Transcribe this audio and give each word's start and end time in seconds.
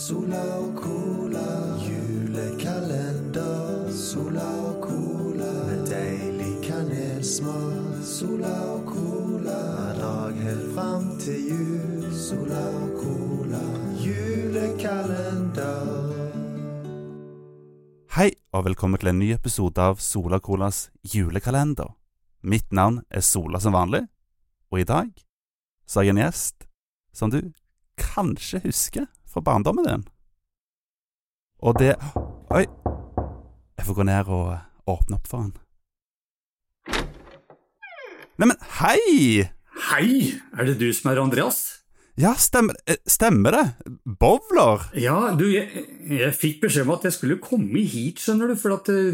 Sola 0.00 0.40
og 0.56 0.78
cola, 0.80 1.76
julekalender. 1.84 3.90
Sola 3.92 4.46
og 4.70 4.78
cola, 4.86 5.50
med 5.68 5.82
deilig 5.90 6.54
kanelsmak. 6.64 7.98
Sola 8.08 8.54
og 8.78 8.86
cola, 8.88 9.58
hver 9.76 10.00
dag 10.00 10.40
helt 10.46 10.72
fram 10.72 11.04
til 11.20 11.36
jul. 11.50 12.06
Sola 12.16 12.62
og 12.80 12.96
cola, 13.02 13.60
julekalender. 14.00 15.92
Hei, 18.16 18.32
og 18.56 18.64
velkommen 18.70 18.96
til 19.04 19.12
en 19.12 19.20
ny 19.20 19.28
episode 19.36 19.76
av 19.84 20.00
Sola 20.00 20.40
Colas 20.40 20.88
julekalender. 21.04 21.92
Mitt 22.40 22.72
navn 22.72 23.04
er 23.10 23.20
Sola 23.20 23.60
som 23.60 23.76
vanlig, 23.76 24.08
og 24.72 24.80
i 24.80 24.88
dag 24.96 25.12
så 25.84 26.00
har 26.00 26.08
jeg 26.08 26.16
en 26.16 26.24
gjest 26.24 26.64
som 27.12 27.28
du 27.28 27.52
kanskje 28.00 28.64
husker 28.64 29.04
fra 29.30 29.42
barndommen 29.44 29.86
din. 29.86 30.06
Og 31.60 31.78
det 31.78 31.94
Oi! 32.50 32.64
Jeg 33.78 33.86
får 33.86 33.96
gå 33.96 34.04
ned 34.04 34.28
og 34.28 34.90
åpne 34.90 35.16
opp 35.16 35.28
for 35.30 35.44
han. 35.44 35.52
Neimen, 38.40 38.58
hei! 38.80 39.46
Hei, 39.90 40.08
er 40.58 40.68
det 40.68 40.80
du 40.80 40.88
som 40.96 41.12
er 41.12 41.20
Andreas? 41.22 41.60
Ja, 42.20 42.34
stemmer, 42.36 42.76
eh, 42.90 42.98
stemmer 43.08 43.54
det? 43.54 43.64
Bowler? 44.20 44.90
Ja, 44.98 45.30
du, 45.38 45.46
jeg, 45.48 45.84
jeg 46.10 46.32
fikk 46.36 46.60
beskjed 46.66 46.84
om 46.84 46.94
at 46.96 47.06
jeg 47.06 47.16
skulle 47.16 47.38
komme 47.40 47.84
hit, 47.86 48.20
skjønner 48.20 48.50
du, 48.50 48.56
for 48.60 48.76
at 48.76 48.90
eh, 48.92 49.12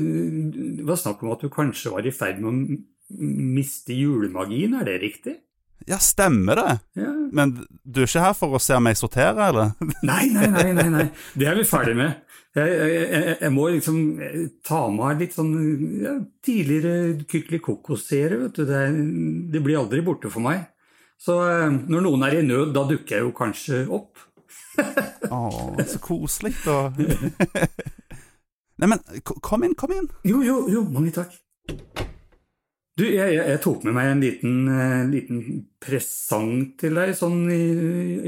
det 0.81 0.87
var 0.87 0.99
snakk 0.99 1.23
om 1.23 1.35
at 1.37 1.45
du 1.45 1.51
kanskje 1.53 1.93
var 1.95 2.07
i 2.09 2.15
ferd 2.15 2.41
med 2.43 2.51
å 2.51 3.17
miste 3.57 3.95
julemagien, 3.95 4.75
er 4.81 4.89
det 4.89 4.97
riktig? 5.05 5.37
Ja, 5.87 6.01
stemmer 6.03 6.59
det? 6.59 6.73
Ja. 6.99 7.13
Men 7.33 7.55
du 7.83 8.03
er 8.03 8.07
ikke 8.09 8.23
her 8.27 8.37
for 8.37 8.57
å 8.57 8.61
se 8.63 8.79
meg 8.83 8.99
sortere, 8.99 9.49
eller? 9.51 9.73
Nei, 10.11 10.27
nei, 10.35 10.47
nei, 10.53 10.71
nei, 10.77 10.87
nei, 10.93 11.07
det 11.35 11.49
er 11.51 11.59
vi 11.59 11.65
ferdig 11.69 11.97
med. 11.99 12.23
Jeg, 12.57 12.73
jeg, 12.73 13.35
jeg, 13.43 13.51
må 13.53 13.67
liksom 13.69 13.97
ta 14.65 14.79
ta 14.79 14.79
meg 14.95 15.19
litt 15.21 15.35
sånn 15.37 15.51
ja, 16.01 16.15
tidligere 16.47 17.27
Kykeli 17.29 17.59
Kokos-serie, 17.61 18.39
vet 18.47 18.57
du. 18.57 18.65
Det, 18.65 18.79
er- 18.87 19.51
det 19.53 19.61
blir 19.65 19.77
aldri 19.83 20.01
borte 20.07 20.31
for 20.33 20.41
meg. 20.47 20.65
Så 21.21 21.37
eh, 21.45 21.69
når 21.89 22.07
noen 22.07 22.25
er 22.25 22.39
i 22.39 22.47
nød, 22.47 22.73
da 22.77 22.87
dukker 22.89 23.19
jeg 23.19 23.27
jo 23.27 23.35
kanskje 23.37 23.83
opp. 23.93 24.23
Å, 25.33 25.43
så 25.89 26.01
koselig, 26.05 26.55
da. 26.65 26.91
Neimen, 28.81 29.01
kom 29.25 29.65
inn, 29.65 29.77
kom 29.77 29.93
inn. 29.97 30.09
Jo, 30.29 30.43
jo, 30.45 30.57
jo, 30.73 30.83
mange 30.93 31.13
takk. 31.17 31.37
Du, 32.97 33.05
jeg, 33.05 33.35
jeg, 33.37 33.59
tok 33.61 33.83
med 33.85 33.93
meg 33.93 34.07
en 34.09 34.23
liten, 34.25 34.53
eh, 34.73 35.03
liten 35.11 35.41
presang 35.85 36.53
til 36.81 36.97
deg 36.97 37.11
sånn 37.19 37.43
i, 37.53 37.65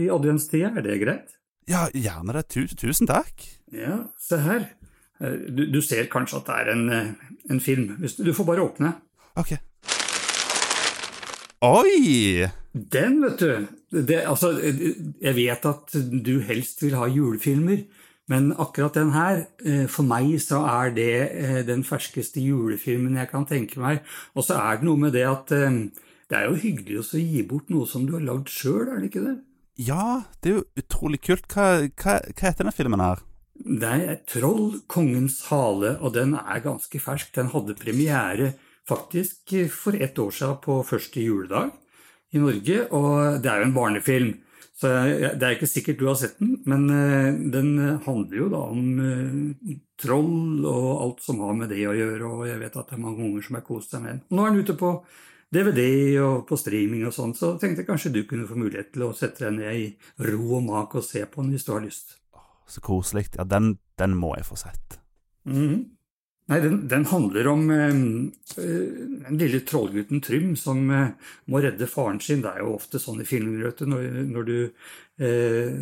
i 0.04 0.08
adventstida, 0.12 0.74
er 0.76 0.84
det 0.84 0.98
greit? 1.00 1.30
Ja, 1.68 1.86
gjerne 1.96 2.34
det. 2.36 2.42
Tu, 2.52 2.66
tusen 2.76 3.08
takk. 3.08 3.46
Ja, 3.72 4.02
se 4.20 4.36
her. 4.44 4.66
Eh, 5.24 5.38
Du, 5.48 5.64
du 5.72 5.80
ser 5.84 6.10
kanskje 6.12 6.42
at 6.42 6.50
det 6.50 6.58
er 6.60 6.72
en, 6.74 6.84
eh, 6.92 7.08
en 7.48 7.62
film. 7.64 7.94
Du 7.96 8.28
får 8.36 8.48
bare 8.50 8.66
åpne. 8.66 8.92
Ok. 9.40 9.56
Oi! 11.64 12.44
Den, 12.72 13.22
vet 13.24 13.40
du. 13.40 13.66
Det, 14.04 14.20
altså, 14.28 14.52
jeg 14.60 15.34
vet 15.34 15.64
at 15.72 15.96
du 15.96 16.34
helst 16.44 16.84
vil 16.84 16.98
ha 17.00 17.08
julefilmer, 17.08 17.86
men 18.28 18.50
akkurat 18.60 18.96
den 18.98 19.14
her, 19.14 19.46
eh, 19.64 19.86
for 19.88 20.04
meg 20.04 20.34
så 20.44 20.60
er 20.68 20.92
det 20.96 21.12
eh, 21.32 21.60
den 21.64 21.84
ferskeste 21.86 22.42
julefilmen 22.44 23.16
jeg 23.16 23.30
kan 23.30 23.46
tenke 23.48 23.80
meg. 23.80 24.02
Og 24.36 24.44
så 24.44 24.58
er 24.60 24.78
det 24.78 24.88
noe 24.88 25.00
med 25.00 25.14
det 25.16 25.24
at 25.24 25.52
eh, 25.56 25.78
det 26.28 26.36
er 26.36 26.50
jo 26.50 26.60
hyggelig 26.60 27.00
å 27.00 27.22
gi 27.22 27.44
bort 27.48 27.72
noe 27.72 27.88
som 27.88 28.04
du 28.04 28.18
har 28.18 28.26
lagd 28.26 28.52
sjøl, 28.52 28.84
er 28.84 29.00
det 29.00 29.08
ikke 29.08 29.24
det? 29.24 29.36
Ja, 29.80 30.24
det 30.42 30.50
er 30.50 30.58
jo 30.58 30.66
utrolig 30.82 31.22
kult. 31.24 31.48
Hva, 31.54 31.86
hva, 31.88 32.18
hva 32.20 32.44
heter 32.44 32.60
denne 32.60 32.76
filmen 32.76 33.00
her? 33.00 33.24
Det 33.58 33.90
er 33.90 34.18
Troll, 34.28 34.82
kongens 34.90 35.40
hale, 35.48 35.96
og 36.04 36.12
den 36.14 36.36
er 36.38 36.60
ganske 36.62 37.00
fersk. 37.00 37.32
Den 37.34 37.48
hadde 37.54 37.78
premiere 37.78 38.52
faktisk 38.88 39.56
for 39.72 39.96
ett 39.96 40.18
år 40.20 40.34
siden 40.36 40.60
på 40.64 40.82
første 40.86 41.24
juledag 41.24 41.72
i 42.36 42.42
Norge, 42.42 42.84
og 42.92 43.40
det 43.42 43.50
er 43.50 43.62
jo 43.62 43.70
en 43.70 43.76
barnefilm. 43.76 44.36
Så 44.78 44.90
det 45.10 45.42
er 45.42 45.56
ikke 45.56 45.66
sikkert 45.66 45.98
du 45.98 46.04
har 46.06 46.18
sett 46.20 46.36
den, 46.38 46.52
men 46.70 46.84
eh, 46.94 47.32
den 47.50 47.72
handler 48.04 48.36
jo 48.38 48.50
da 48.52 48.60
om 48.70 49.00
eh, 49.02 49.72
troll 49.98 50.66
og 50.70 50.90
alt 51.02 51.24
som 51.24 51.40
har 51.42 51.56
med 51.58 51.72
det 51.74 51.80
å 51.90 51.96
gjøre, 51.96 52.28
og 52.28 52.44
jeg 52.46 52.60
vet 52.60 52.78
at 52.78 52.92
det 52.92 52.94
er 52.94 53.02
mange 53.02 53.24
unger 53.26 53.42
som 53.48 53.58
har 53.58 53.64
kost 53.66 53.90
seg 53.94 54.04
med 54.04 54.14
den. 54.14 54.22
Nå 54.30 54.44
er 54.44 54.54
den 54.54 54.62
ute 54.62 54.76
på 54.78 54.92
DVD 55.50 55.82
og 56.22 56.46
på 56.46 56.60
streaming 56.60 57.02
og 57.08 57.16
sånn, 57.16 57.34
så 57.34 57.56
tenkte 57.58 57.82
jeg 57.82 57.90
kanskje 57.90 58.14
du 58.14 58.22
kunne 58.28 58.46
få 58.46 58.58
mulighet 58.60 58.92
til 58.94 59.08
å 59.08 59.12
sette 59.18 59.48
deg 59.48 59.58
ned 59.58 59.82
i 59.82 60.30
ro 60.30 60.60
og 60.60 60.66
mak 60.68 60.94
og 61.00 61.06
se 61.06 61.24
på 61.26 61.42
den 61.42 61.56
hvis 61.56 61.66
du 61.66 61.74
har 61.74 61.82
lyst. 61.82 62.18
Så 62.68 62.84
koselig. 62.84 63.30
Ja, 63.34 63.48
den, 63.48 63.78
den 63.98 64.14
må 64.14 64.34
jeg 64.36 64.46
få 64.46 64.60
sett. 64.60 65.00
Mhm. 65.48 65.86
Nei, 66.48 66.60
den, 66.64 66.78
den 66.88 67.04
handler 67.10 67.50
om 67.50 67.66
eh, 67.74 67.98
eh, 68.62 69.00
den 69.26 69.36
lille 69.40 69.60
trollgutten 69.68 70.22
Trym 70.24 70.54
som 70.56 70.86
eh, 70.94 71.10
må 71.52 71.60
redde 71.60 71.88
faren 71.90 72.22
sin. 72.24 72.40
Det 72.44 72.54
er 72.54 72.64
jo 72.64 72.76
ofte 72.78 73.00
sånn 73.02 73.20
i 73.20 73.28
filmer. 73.28 73.68
Når, 73.84 74.06
når, 74.30 74.48
du, 74.48 74.88
eh, 75.20 75.76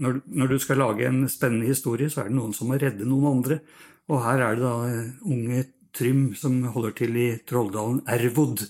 når, 0.00 0.22
når 0.32 0.54
du 0.54 0.56
skal 0.64 0.80
lage 0.80 1.04
en 1.10 1.26
spennende 1.28 1.68
historie, 1.68 2.08
så 2.08 2.22
er 2.22 2.32
det 2.32 2.38
noen 2.38 2.56
som 2.56 2.72
må 2.72 2.80
redde 2.80 3.08
noen 3.08 3.28
andre. 3.34 3.60
Og 4.08 4.24
her 4.24 4.46
er 4.46 4.56
det 4.56 4.64
da 4.64 4.74
eh, 4.88 5.14
unge 5.28 5.68
Trym 5.92 6.30
som 6.40 6.56
holder 6.72 6.96
til 6.96 7.16
i 7.20 7.28
trolldalen 7.44 8.00
Ervod. 8.08 8.64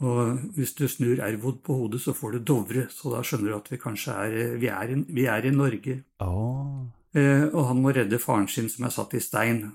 Og 0.00 0.50
hvis 0.56 0.72
du 0.78 0.86
snur 0.88 1.20
Ervod 1.22 1.60
på 1.64 1.76
hodet, 1.76 2.00
så 2.00 2.16
får 2.16 2.38
du 2.38 2.44
Dovre. 2.54 2.88
Så 2.88 3.12
da 3.12 3.20
skjønner 3.20 3.52
du 3.52 3.58
at 3.60 3.68
vi 3.68 3.80
kanskje 3.84 4.16
er, 4.16 4.40
eh, 4.46 4.58
vi 4.64 4.72
er, 4.72 4.96
i, 4.96 5.00
vi 5.12 5.28
er 5.28 5.44
i 5.44 5.52
Norge. 5.52 6.00
Oh. 6.24 6.86
Eh, 7.14 7.46
og 7.52 7.68
han 7.68 7.84
må 7.84 7.92
redde 7.94 8.18
faren 8.22 8.48
sin 8.50 8.72
som 8.72 8.88
er 8.88 8.94
satt 8.96 9.12
i 9.14 9.22
stein, 9.22 9.66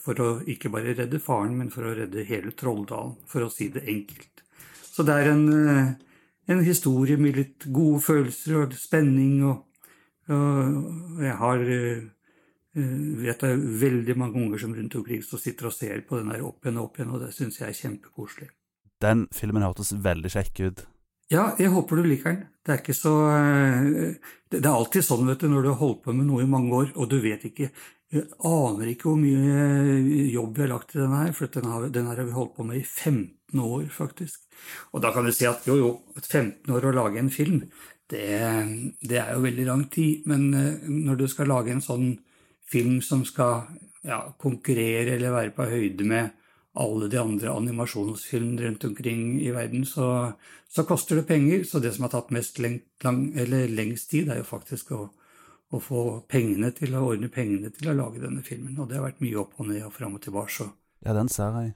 for 0.00 0.20
å 0.22 0.28
ikke 0.50 0.70
bare 0.72 0.94
redde 0.96 1.20
faren, 1.22 1.56
men 1.58 1.70
for 1.72 1.86
å 1.88 1.94
redde 1.96 2.24
hele 2.28 2.54
Trolldalen, 2.56 3.16
for 3.28 3.44
å 3.44 3.52
si 3.52 3.68
det 3.74 3.84
enkelt. 3.90 4.42
Så 4.84 5.04
det 5.06 5.14
er 5.14 5.30
en, 5.32 5.44
eh, 5.52 5.92
en 6.48 6.64
historie 6.64 7.16
med 7.16 7.36
litt 7.36 7.66
gode 7.66 8.00
følelser 8.04 8.62
og 8.62 8.74
spenning, 8.78 9.42
og, 9.44 9.64
og 10.30 11.22
jeg 11.24 11.36
har 11.40 11.64
eh, 11.76 12.02
eh, 12.76 12.96
vet 13.26 13.46
jeg 13.46 13.62
veldig 13.84 14.16
mange 14.20 14.40
unger 14.40 14.64
som 14.64 14.74
rundt 14.74 14.98
omkring 15.00 15.22
som 15.22 15.42
sitter 15.42 15.70
og 15.70 15.76
ser 15.76 16.04
på 16.08 16.20
den 16.20 16.32
der 16.32 16.46
opp 16.46 16.64
igjen 16.64 16.80
og 16.80 16.90
opp 16.90 16.98
igjen, 17.00 17.14
og 17.14 17.24
det 17.26 17.32
syns 17.36 17.60
jeg 17.60 17.68
er 17.68 17.80
kjempekoselig. 17.82 18.50
Den 19.02 19.26
filmen 19.34 19.66
hørtes 19.66 19.92
veldig 19.92 20.30
kjekk 20.32 20.66
ut. 20.68 20.86
Ja, 21.32 21.54
jeg 21.58 21.72
håper 21.72 21.98
du 21.98 22.06
liker 22.06 22.30
den. 22.30 22.42
Det 22.64 22.72
er 22.72 22.80
ikke 22.80 22.96
så 22.96 23.12
eh, 23.32 24.16
Det 24.50 24.60
det 24.60 24.68
er 24.68 24.76
alltid 24.76 25.04
sånn, 25.04 25.26
vet 25.26 25.40
du, 25.40 25.48
når 25.50 25.64
du 25.64 25.68
har 25.72 25.80
holdt 25.80 26.04
på 26.04 26.14
med 26.14 26.28
noe 26.28 26.44
i 26.44 26.48
mange 26.48 26.72
år, 26.76 26.92
og 26.94 27.08
du 27.10 27.16
vet 27.24 27.42
ikke 27.48 27.70
jeg 28.12 28.26
aner 28.46 28.90
ikke 28.90 29.08
hvor 29.08 29.18
mye 29.18 29.54
eh, 29.64 30.34
jobb 30.34 30.58
vi 30.58 30.64
har 30.64 30.70
lagt 30.74 30.94
i 30.94 31.00
denne 31.00 31.22
her, 31.24 31.32
for 31.36 31.50
den 31.54 31.70
har, 31.70 31.88
den 31.94 32.10
her 32.10 32.20
har 32.20 32.28
vi 32.28 32.36
holdt 32.36 32.54
på 32.58 32.66
med 32.68 32.78
i 32.78 32.84
15 32.84 33.64
år, 33.64 33.88
faktisk. 33.94 34.44
Og 34.92 35.02
da 35.02 35.10
kan 35.14 35.26
du 35.26 35.32
si 35.34 35.48
at 35.48 35.66
jo, 35.68 35.78
jo, 35.80 35.90
15 36.20 36.70
år 36.74 36.90
å 36.90 36.94
lage 36.94 37.22
en 37.22 37.32
film, 37.32 37.64
det, 38.12 38.28
det 39.00 39.18
er 39.18 39.32
jo 39.32 39.42
veldig 39.46 39.66
lang 39.66 39.88
tid. 39.92 40.28
Men 40.30 40.46
eh, 40.54 40.86
når 40.88 41.24
du 41.24 41.26
skal 41.30 41.50
lage 41.50 41.74
en 41.74 41.84
sånn 41.84 42.12
film 42.70 43.00
som 43.04 43.24
skal 43.26 43.66
ja, 44.06 44.22
konkurrere 44.40 45.16
eller 45.16 45.34
være 45.34 45.54
på 45.56 45.68
høyde 45.68 46.06
med 46.08 46.40
alle 46.74 47.06
de 47.10 47.18
andre 47.20 47.52
animasjonsfilmene 47.54 48.64
rundt 48.66 48.86
omkring 48.88 49.26
i 49.42 49.50
verden, 49.54 49.84
så, 49.86 50.34
så 50.70 50.86
koster 50.86 51.20
det 51.20 51.28
penger. 51.28 51.62
Så 51.66 51.82
det 51.82 51.94
som 51.94 52.06
har 52.06 52.14
tatt 52.14 52.32
mest 52.34 52.58
lengt, 52.62 52.86
lang, 53.06 53.28
lengst 53.34 54.10
tid, 54.10 54.30
er 54.30 54.42
jo 54.42 54.48
faktisk 54.48 54.94
å, 54.94 55.04
å 55.76 55.82
få 55.82 56.02
pengene 56.30 56.70
til 56.76 56.94
å 56.96 57.04
ordne 57.10 57.30
pengene 57.32 57.70
til 57.74 57.90
å 57.90 57.96
lage 57.98 58.22
denne 58.22 58.44
filmen. 58.46 58.76
Og 58.78 58.88
det 58.90 58.98
har 58.98 59.06
vært 59.06 59.22
mye 59.24 59.40
opp 59.42 59.58
og 59.58 59.70
ned 59.70 59.84
og 59.86 59.94
fram 59.94 60.16
og 60.18 60.24
tilbake. 60.24 60.68
Ja, 61.04 61.14
den 61.16 61.30
ser 61.32 61.56
jeg. 61.60 61.74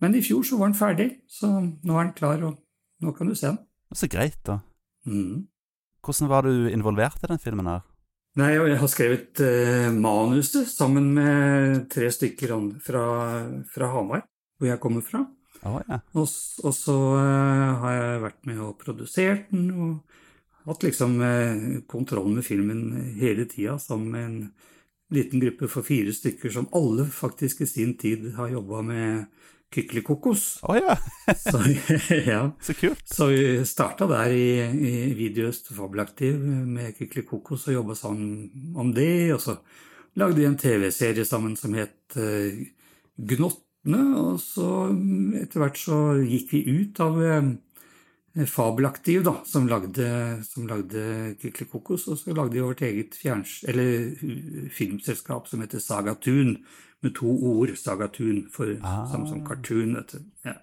Men 0.00 0.16
i 0.16 0.22
fjor 0.24 0.44
så 0.46 0.56
var 0.56 0.70
den 0.70 0.78
ferdig, 0.78 1.08
så 1.28 1.50
nå 1.60 1.96
er 1.96 2.08
den 2.08 2.16
klar, 2.16 2.42
og 2.48 3.04
nå 3.04 3.12
kan 3.16 3.28
du 3.28 3.36
se 3.36 3.50
den. 3.50 3.60
Så 3.96 4.08
greit, 4.08 4.38
da. 4.46 4.60
Mm. 5.04 5.48
Hvordan 6.04 6.30
var 6.30 6.46
du 6.48 6.70
involvert 6.70 7.20
i 7.24 7.28
den 7.28 7.42
filmen 7.42 7.68
her? 7.68 7.82
Nei, 8.38 8.52
jeg 8.54 8.78
har 8.78 8.88
skrevet 8.88 9.42
eh, 9.42 9.90
manuset 9.90 10.68
sammen 10.70 11.10
med 11.16 11.88
tre 11.90 12.08
stykker 12.14 12.54
fra, 12.84 13.04
fra 13.72 13.90
Hamar, 13.90 14.22
hvor 14.56 14.70
jeg 14.70 14.80
kommer 14.80 15.04
fra. 15.04 15.24
Oh, 15.66 15.80
ja. 15.82 15.98
Og, 16.14 16.30
og 16.64 16.72
så 16.76 16.96
eh, 17.18 17.80
har 17.82 17.96
jeg 17.96 18.22
vært 18.22 18.46
med 18.48 18.62
og 18.64 18.76
produsert 18.80 19.50
den, 19.50 19.66
og 19.74 20.20
hatt 20.66 20.82
liksom 20.84 21.20
eh, 21.24 21.62
kontroll 21.90 22.28
med 22.34 22.44
filmen 22.44 23.14
hele 23.16 23.46
tida, 23.48 23.78
sammen 23.78 24.10
med 24.10 24.26
en 24.26 24.40
liten 25.10 25.40
gruppe 25.42 25.68
for 25.68 25.86
fire 25.86 26.12
stykker 26.14 26.52
som 26.54 26.68
alle 26.76 27.06
faktisk 27.10 27.64
i 27.64 27.66
sin 27.66 27.96
tid 27.98 28.32
har 28.36 28.52
jobba 28.52 28.82
med 28.86 29.24
Kyklikokos. 29.74 30.58
Oh, 30.62 30.78
ja. 30.78 30.96
Så, 31.34 31.62
ja. 32.26 32.50
Så 32.60 32.74
kult. 32.74 33.02
så 33.06 33.26
vi 33.30 33.64
starta 33.66 34.08
der 34.10 34.32
i, 34.34 34.48
i 34.66 34.94
Videoøst 35.14 35.70
Fabelaktiv 35.76 36.40
med 36.42 36.96
Kyklikokos 36.98 37.68
og 37.68 37.76
jobba 37.76 37.94
sammen 37.94 38.74
om 38.74 38.90
det, 38.94 39.30
og 39.34 39.40
så 39.44 39.54
lagde 40.18 40.40
vi 40.40 40.48
en 40.48 40.58
TV-serie 40.58 41.24
sammen 41.24 41.54
som 41.58 41.76
het 41.78 42.18
uh, 42.18 42.50
Gnottene, 43.14 44.02
og 44.18 44.40
så 44.42 44.88
mm, 44.90 45.38
etter 45.44 45.62
hvert 45.62 45.78
så 45.78 46.00
gikk 46.18 46.56
vi 46.56 46.64
ut 46.80 47.00
av 47.04 47.22
eh, 47.22 47.52
eh, 48.36 48.46
Fabelaktiv, 48.46 49.24
da, 49.24 49.36
som 49.44 49.68
lagde, 49.68 50.44
som 50.44 50.66
lagde 50.68 51.34
Kykelikokos, 51.40 52.08
og 52.08 52.18
så 52.18 52.34
lagde 52.36 52.58
de 52.58 52.64
vårt 52.64 52.82
eget 52.86 53.14
fjerns, 53.18 53.60
eller 53.68 54.14
uh, 54.22 54.68
filmselskap 54.70 55.48
som 55.48 55.60
heter 55.64 55.82
Sagatun, 55.82 56.56
med 57.02 57.14
to 57.16 57.30
ord, 57.32 57.72
Sagatun, 57.80 58.48
for 58.52 58.76
Ah. 58.82 59.06
samme 59.10 59.28
som 59.28 59.44
cartoon, 59.46 59.94
vet 59.96 60.12
du. 60.12 60.18
Ja. 60.44 60.58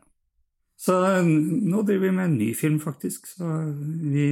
Så 0.77 0.93
eh, 1.05 1.23
nå 1.25 1.81
driver 1.81 2.05
vi 2.05 2.11
med 2.11 2.25
en 2.25 2.37
ny 2.37 2.53
film, 2.55 2.79
faktisk. 2.79 3.27
Så 3.27 3.45
vi 4.11 4.27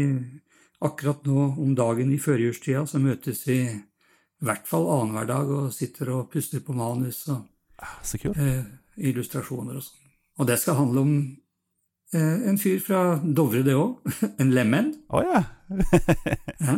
Akkurat 0.83 1.23
nå 1.25 1.55
om 1.57 1.75
dagen 1.75 2.11
i 2.13 2.19
førjulstida 2.19 2.81
så 2.85 2.99
møtes 2.99 3.45
vi 3.47 3.61
i 3.63 4.45
hvert 4.45 4.67
fall 4.67 4.83
annenhver 4.91 5.29
dag 5.29 5.49
og 5.49 5.69
sitter 5.73 6.11
og 6.11 6.27
puster 6.33 6.59
på 6.59 6.75
manus 6.75 7.23
og 7.31 7.45
Ah, 7.79 7.95
eh, 8.35 8.63
illustrasjoner 8.97 9.75
og 9.79 9.83
sånn. 9.83 10.11
Og 10.39 10.47
det 10.47 10.59
skal 10.59 10.77
handle 10.79 11.01
om 11.01 11.15
eh, 11.15 11.44
en 12.13 12.60
fyr 12.62 12.80
fra 12.84 13.00
Dovre, 13.24 13.63
det 13.66 13.74
òg. 13.80 13.98
En 14.42 14.54
lemen. 14.54 14.94
Å 15.10 15.24
ja. 15.25 15.44
Ja. 16.66 16.78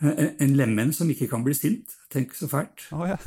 Eh, 0.00 0.30
En 0.40 0.56
lemen 0.56 0.92
som 0.96 1.10
ikke 1.12 1.28
kan 1.30 1.44
bli 1.44 1.54
sint. 1.56 1.96
Tenk 2.12 2.34
så 2.36 2.48
fælt. 2.50 2.88
Å 2.92 3.12
ja. 3.12 3.20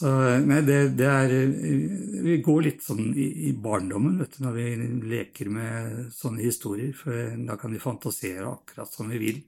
Så 0.00 0.08
nei, 0.48 0.62
det, 0.64 0.94
det 0.96 1.08
er 1.12 1.32
eh, 1.34 1.80
Vi 2.24 2.38
går 2.40 2.62
litt 2.64 2.84
sånn 2.84 3.10
i, 3.12 3.26
i 3.50 3.52
barndommen, 3.52 4.16
vet 4.22 4.38
du, 4.38 4.44
når 4.46 4.54
vi 4.56 4.68
leker 5.12 5.50
med 5.52 6.06
sånne 6.16 6.40
historier. 6.46 6.94
For 6.96 7.34
da 7.44 7.58
kan 7.60 7.74
vi 7.74 7.82
fantasere 7.82 8.48
akkurat 8.48 8.88
som 8.88 9.12
vi 9.12 9.20
vil. 9.20 9.42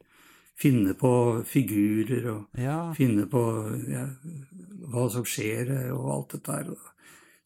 Finne 0.61 0.93
på 0.99 1.13
figurer 1.49 2.29
og 2.35 2.61
ja. 2.61 2.93
finne 2.95 3.25
på 3.33 3.41
ja, 3.89 4.05
hva 4.93 5.07
som 5.11 5.25
skjer 5.25 5.73
eh, 5.73 5.89
og 5.95 6.11
alt 6.19 6.37
dette 6.37 6.59
her. 6.59 6.69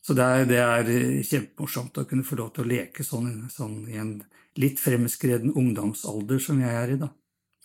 Så 0.06 0.14
det 0.14 0.22
er, 0.22 0.44
det 0.46 0.58
er 0.62 0.88
eh, 0.92 1.22
kjempemorsomt 1.26 1.98
å 1.98 2.06
kunne 2.06 2.26
få 2.26 2.38
lov 2.38 2.52
til 2.54 2.62
å 2.62 2.70
leke 2.70 3.02
sånn, 3.02 3.48
sånn 3.50 3.80
i 3.90 3.96
en 3.98 4.12
litt 4.56 4.78
fremskreden 4.78 5.50
ungdomsalder 5.58 6.38
som 6.42 6.60
jeg 6.62 6.76
er 6.82 6.92
i, 6.94 6.98
da. 7.00 7.10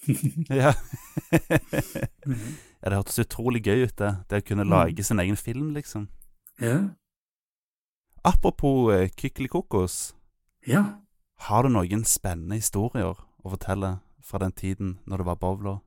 Ja. 0.61 0.71
ja, 2.81 2.87
det 2.89 2.95
hørtes 2.97 3.21
utrolig 3.21 3.61
gøy 3.67 3.85
ut, 3.85 3.93
det. 4.01 4.09
Det 4.25 4.41
å 4.41 4.47
kunne 4.47 4.65
lage 4.65 5.05
sin 5.05 5.21
egen 5.21 5.37
film, 5.37 5.69
liksom. 5.75 6.07
Ja. 6.57 6.79
Apropos 8.25 8.89
eh, 8.95 9.09
Kykelikokos, 9.13 10.15
ja. 10.65 10.81
har 11.45 11.65
du 11.65 11.75
noen 11.75 12.07
spennende 12.09 12.57
historier 12.57 13.21
å 13.21 13.53
fortelle 13.53 13.99
fra 14.25 14.41
den 14.41 14.57
tiden 14.57 14.97
når 15.05 15.21
du 15.21 15.29
var 15.29 15.39
bowler? 15.41 15.79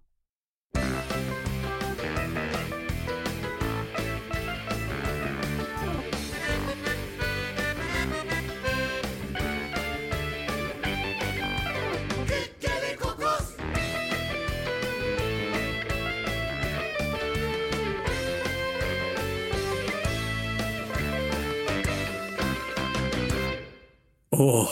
Åh, 24.38 24.68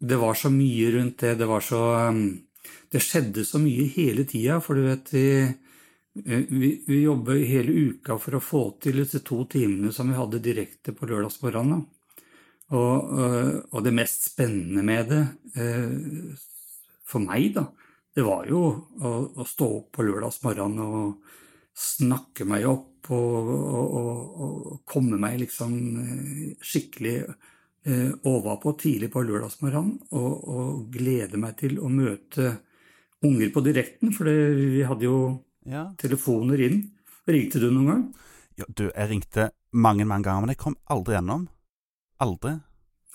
det 0.00 0.16
var 0.16 0.34
så 0.34 0.50
mye 0.50 0.90
rundt 0.90 1.18
det. 1.18 1.34
Det 1.34 1.46
var 1.46 1.60
så 1.60 1.80
um, 2.08 2.40
Det 2.90 3.02
skjedde 3.02 3.44
så 3.44 3.58
mye 3.58 3.86
hele 3.90 4.24
tida, 4.24 4.60
for 4.62 4.78
du 4.78 4.84
vet 4.86 5.10
vi, 5.14 5.24
eh, 5.42 6.44
vi, 6.48 6.70
vi 6.86 7.00
jobber 7.02 7.38
hele 7.46 7.72
uka 7.90 8.16
for 8.18 8.38
å 8.38 8.42
få 8.42 8.62
til 8.82 8.98
disse 9.02 9.22
to 9.26 9.44
timene 9.50 9.92
som 9.94 10.10
vi 10.10 10.18
hadde 10.18 10.42
direkte 10.42 10.94
på 10.94 11.06
lørdagsmorgenen. 11.10 11.84
Og, 12.70 13.12
øh, 13.18 13.54
og 13.74 13.84
det 13.86 13.94
mest 13.94 14.28
spennende 14.30 14.82
med 14.86 15.10
det, 15.10 15.22
eh, 15.58 16.34
for 17.06 17.22
meg, 17.22 17.52
da, 17.56 17.66
det 18.14 18.26
var 18.26 18.46
jo 18.50 18.60
å, 18.70 19.14
å 19.34 19.46
stå 19.46 19.70
opp 19.80 19.88
på 19.96 20.06
lørdagsmorgenen 20.06 20.82
og 20.84 21.38
snakke 21.74 22.46
meg 22.46 22.66
opp 22.70 23.10
og, 23.14 23.50
og, 23.50 23.96
og, 24.46 24.76
komme 24.86 25.18
meg 25.18 25.40
liksom 25.42 25.74
eh, 26.04 26.44
skikkelig 26.62 27.16
eh, 27.86 28.10
overpå 28.28 28.72
tidlig 28.80 29.10
på 29.12 29.22
lørdagsmorgenen 29.26 29.98
og, 30.12 30.48
og 30.48 30.90
glede 30.94 31.38
meg 31.40 31.56
til 31.60 31.78
å 31.80 31.88
møte 31.92 32.58
unger 33.24 33.50
på 33.52 33.62
direkten, 33.64 34.12
for 34.16 34.24
det, 34.30 34.36
vi 34.74 34.82
hadde 34.88 35.04
jo 35.04 35.18
Ja. 35.68 35.90
telefoner 36.00 36.60
inn. 36.64 36.78
Ringte 37.28 37.60
du 37.60 37.70
noen 37.70 37.86
gang? 37.90 38.04
ja. 38.58 38.64
Du, 38.76 38.90
jeg 38.90 39.08
ringte 39.10 39.50
mange, 39.72 40.04
mange 40.04 40.24
ganger, 40.24 40.40
men 40.44 40.52
jeg 40.54 40.58
kom 40.60 40.76
aldri 40.92 41.14
gjennom. 41.16 41.48
Aldri. 42.20 42.54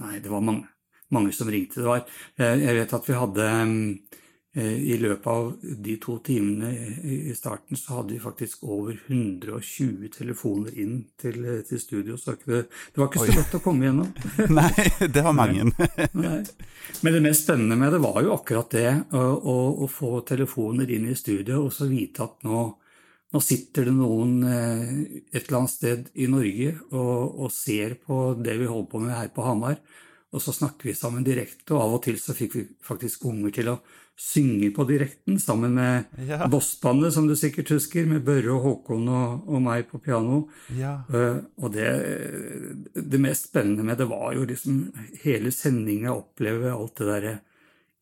Nei, 0.01 0.19
det 0.19 0.29
var 0.31 0.41
mange, 0.41 0.67
mange 1.13 1.33
som 1.33 1.49
ringte. 1.49 1.81
Det 1.81 1.85
var, 1.89 2.05
jeg, 2.37 2.61
jeg 2.63 2.75
vet 2.79 2.93
at 2.97 3.09
vi 3.09 3.17
hadde 3.19 3.49
mm, 3.69 3.81
eh, 4.13 4.24
I 4.55 4.95
løpet 5.01 5.25
av 5.27 5.49
de 5.59 5.97
to 5.99 6.13
timene 6.23 6.69
i 7.03 7.15
i 7.25 7.33
starten 7.35 7.77
så 7.77 7.97
hadde 7.97 8.13
vi 8.13 8.19
faktisk 8.23 8.63
over 8.63 8.95
120 9.07 10.09
telefoner 10.13 10.77
inn 10.79 10.95
til, 11.19 11.41
til 11.67 11.81
studio, 11.81 12.17
så 12.17 12.37
det, 12.45 12.61
det 12.93 13.01
var 13.01 13.09
ikke 13.09 13.23
så 13.23 13.27
godt 13.27 13.39
lett 13.41 13.57
å 13.57 13.61
komme 13.63 13.87
gjennom. 13.87 14.13
Nei, 14.59 14.87
det 15.11 15.25
var 15.25 15.35
mange. 15.35 15.67
Nei. 16.23 16.39
Men 17.01 17.17
det 17.17 17.23
mest 17.25 17.45
spennende 17.47 17.77
med 17.79 17.95
det 17.95 18.01
var 18.03 18.21
jo 18.23 18.33
akkurat 18.37 18.71
det, 18.75 18.89
å, 19.15 19.25
å, 19.83 19.89
få 19.91 20.19
telefoner 20.27 20.91
inn 20.95 21.09
i 21.09 21.17
studio 21.17 21.65
og 21.65 21.73
så 21.75 21.89
vite 21.89 22.25
at 22.25 22.47
nå, 22.47 22.63
nå 23.33 23.43
sitter 23.43 23.89
det 23.89 23.95
noen 23.97 24.37
eh, 24.47 24.95
et 25.31 25.43
eller 25.43 25.61
annet 25.61 25.75
sted 25.75 26.09
i 26.15 26.29
Norge 26.31 26.75
og, 26.91 27.45
og 27.45 27.53
ser 27.53 27.97
på 28.05 28.19
det 28.39 28.57
vi 28.61 28.69
holder 28.69 28.91
på 28.91 29.03
med 29.03 29.17
her 29.17 29.31
på 29.35 29.45
Hamar, 29.45 29.79
og 30.35 30.41
så 30.43 30.51
snakker 30.53 30.89
vi 30.89 30.93
sammen 30.97 31.23
direkte, 31.23 31.71
og 31.73 31.81
av 31.85 31.93
og 31.97 32.01
til 32.05 32.17
så 32.19 32.35
fikk 32.35 32.57
vi 32.57 32.65
faktisk 32.83 33.23
unger 33.29 33.53
til 33.55 33.69
å 33.71 33.77
synge 34.19 34.69
på 34.75 34.85
direkten 34.87 35.39
sammen 35.43 35.73
med 35.75 36.05
Ja. 36.27 36.45
Bossbandet, 36.51 37.13
som 37.15 37.27
du 37.27 37.35
sikkert 37.35 37.71
husker, 37.73 38.05
med 38.07 38.23
Børre 38.27 38.51
og 38.53 38.63
Håkon 38.63 39.07
og, 39.11 39.47
og 39.47 39.61
meg 39.63 39.87
på 39.89 39.99
piano. 40.03 40.45
Ja. 40.75 40.97
Uh, 41.11 41.41
og 41.59 41.73
det, 41.75 41.87
det 42.95 43.19
mest 43.23 43.49
spennende 43.49 43.83
med 43.87 43.99
det 43.99 44.07
var 44.11 44.35
jo 44.37 44.45
liksom 44.47 44.85
hele 45.23 45.51
sendinga 45.55 46.13
oppleve 46.15 46.71
alt 46.71 46.95
det 47.01 47.09
derre 47.11 47.35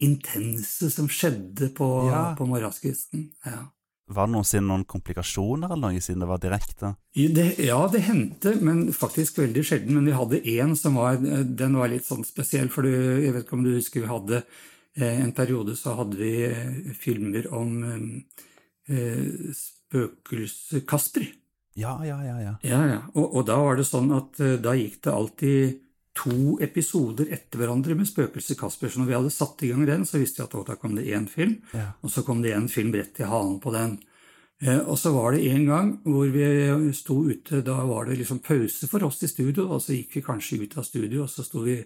intense 0.03 0.89
som 0.91 1.07
skjedde 1.07 1.69
på, 1.77 1.87
Ja. 2.11 2.35
på 2.37 2.45
morgenskvisten. 2.49 3.29
Ja. 3.45 3.69
Var 4.13 4.29
det 4.29 4.35
noensinne 4.35 4.69
noen 4.69 4.85
komplikasjoner 4.89 5.73
eller 5.73 5.93
noe 5.93 6.03
siden 6.03 6.23
det 6.23 6.29
var 6.29 6.41
direkte? 6.43 6.93
Det, 7.13 7.47
ja, 7.63 7.79
det 7.91 8.03
hendte, 8.07 8.55
men 8.61 8.85
faktisk 8.95 9.41
veldig 9.41 9.65
sjelden. 9.67 9.97
Men 9.97 10.09
vi 10.09 10.17
hadde 10.17 10.41
én 10.55 10.75
som 10.79 10.99
var, 10.99 11.19
den 11.19 11.77
var 11.79 11.91
litt 11.91 12.07
sånn 12.07 12.25
spesiell, 12.27 12.71
for 12.73 12.87
du, 12.87 12.93
jeg 13.23 13.35
vet 13.35 13.47
ikke 13.47 13.57
om 13.59 13.65
du 13.65 13.73
husker 13.75 14.05
vi 14.05 14.11
hadde 14.11 14.41
eh, 14.41 15.19
en 15.19 15.33
periode 15.35 15.77
så 15.79 15.97
hadde 15.99 16.19
vi 16.19 16.33
eh, 16.47 16.91
filmer 16.97 17.49
om 17.53 17.79
eh, 17.83 19.53
spøkelse-Kasper. 19.61 21.31
Ja, 21.75 21.97
ja, 22.05 22.19
ja. 22.25 22.37
ja. 22.41 22.55
Ja, 22.61 22.81
ja. 22.87 22.99
Og, 23.13 23.33
og 23.39 23.47
da 23.49 23.57
var 23.61 23.79
det 23.79 23.87
sånn 23.89 24.11
at 24.13 24.39
eh, 24.43 24.59
da 24.61 24.75
gikk 24.77 25.01
det 25.05 25.13
alltid 25.13 25.82
to 26.13 26.57
episoder 26.61 27.25
etter 27.33 27.57
hverandre 27.59 27.95
med 27.97 28.07
Spøkelse 28.07 28.55
Casper'. 28.55 28.91
Så 28.93 29.01
når 29.01 29.09
vi 29.09 29.17
hadde 29.17 29.33
satt 29.33 29.63
i 29.63 29.71
gang 29.71 29.85
den, 29.87 30.05
så 30.05 30.19
visste 30.21 30.43
vi 30.43 30.47
at 30.61 30.67
da 30.67 30.75
kom 30.75 30.95
det 30.95 31.07
én 31.09 31.27
film, 31.27 31.61
Ja. 31.73 31.93
og 32.03 32.09
så 32.09 32.23
kom 32.23 32.41
det 32.41 32.53
en 32.53 32.67
film 32.69 32.93
rett 32.93 33.19
i 33.19 33.23
halen 33.23 33.59
på 33.59 33.71
den. 33.73 33.99
Eh, 34.61 34.79
og 34.79 34.97
så 34.97 35.11
var 35.11 35.31
det 35.33 35.47
en 35.51 35.65
gang 35.65 35.99
hvor 36.05 36.29
vi 36.31 36.93
sto 36.93 37.23
ute, 37.25 37.63
da 37.65 37.83
var 37.85 38.05
det 38.05 38.17
liksom 38.19 38.39
pause 38.39 38.87
for 38.87 39.03
oss 39.03 39.23
i 39.23 39.27
studio, 39.27 39.67
og 39.73 39.81
så 39.81 39.97
gikk 39.97 40.15
vi 40.15 40.21
kanskje 40.21 40.61
ut 40.61 40.77
av 40.77 40.83
studio, 40.85 41.23
og 41.23 41.29
så 41.29 41.43
sto 41.43 41.59
vi 41.65 41.83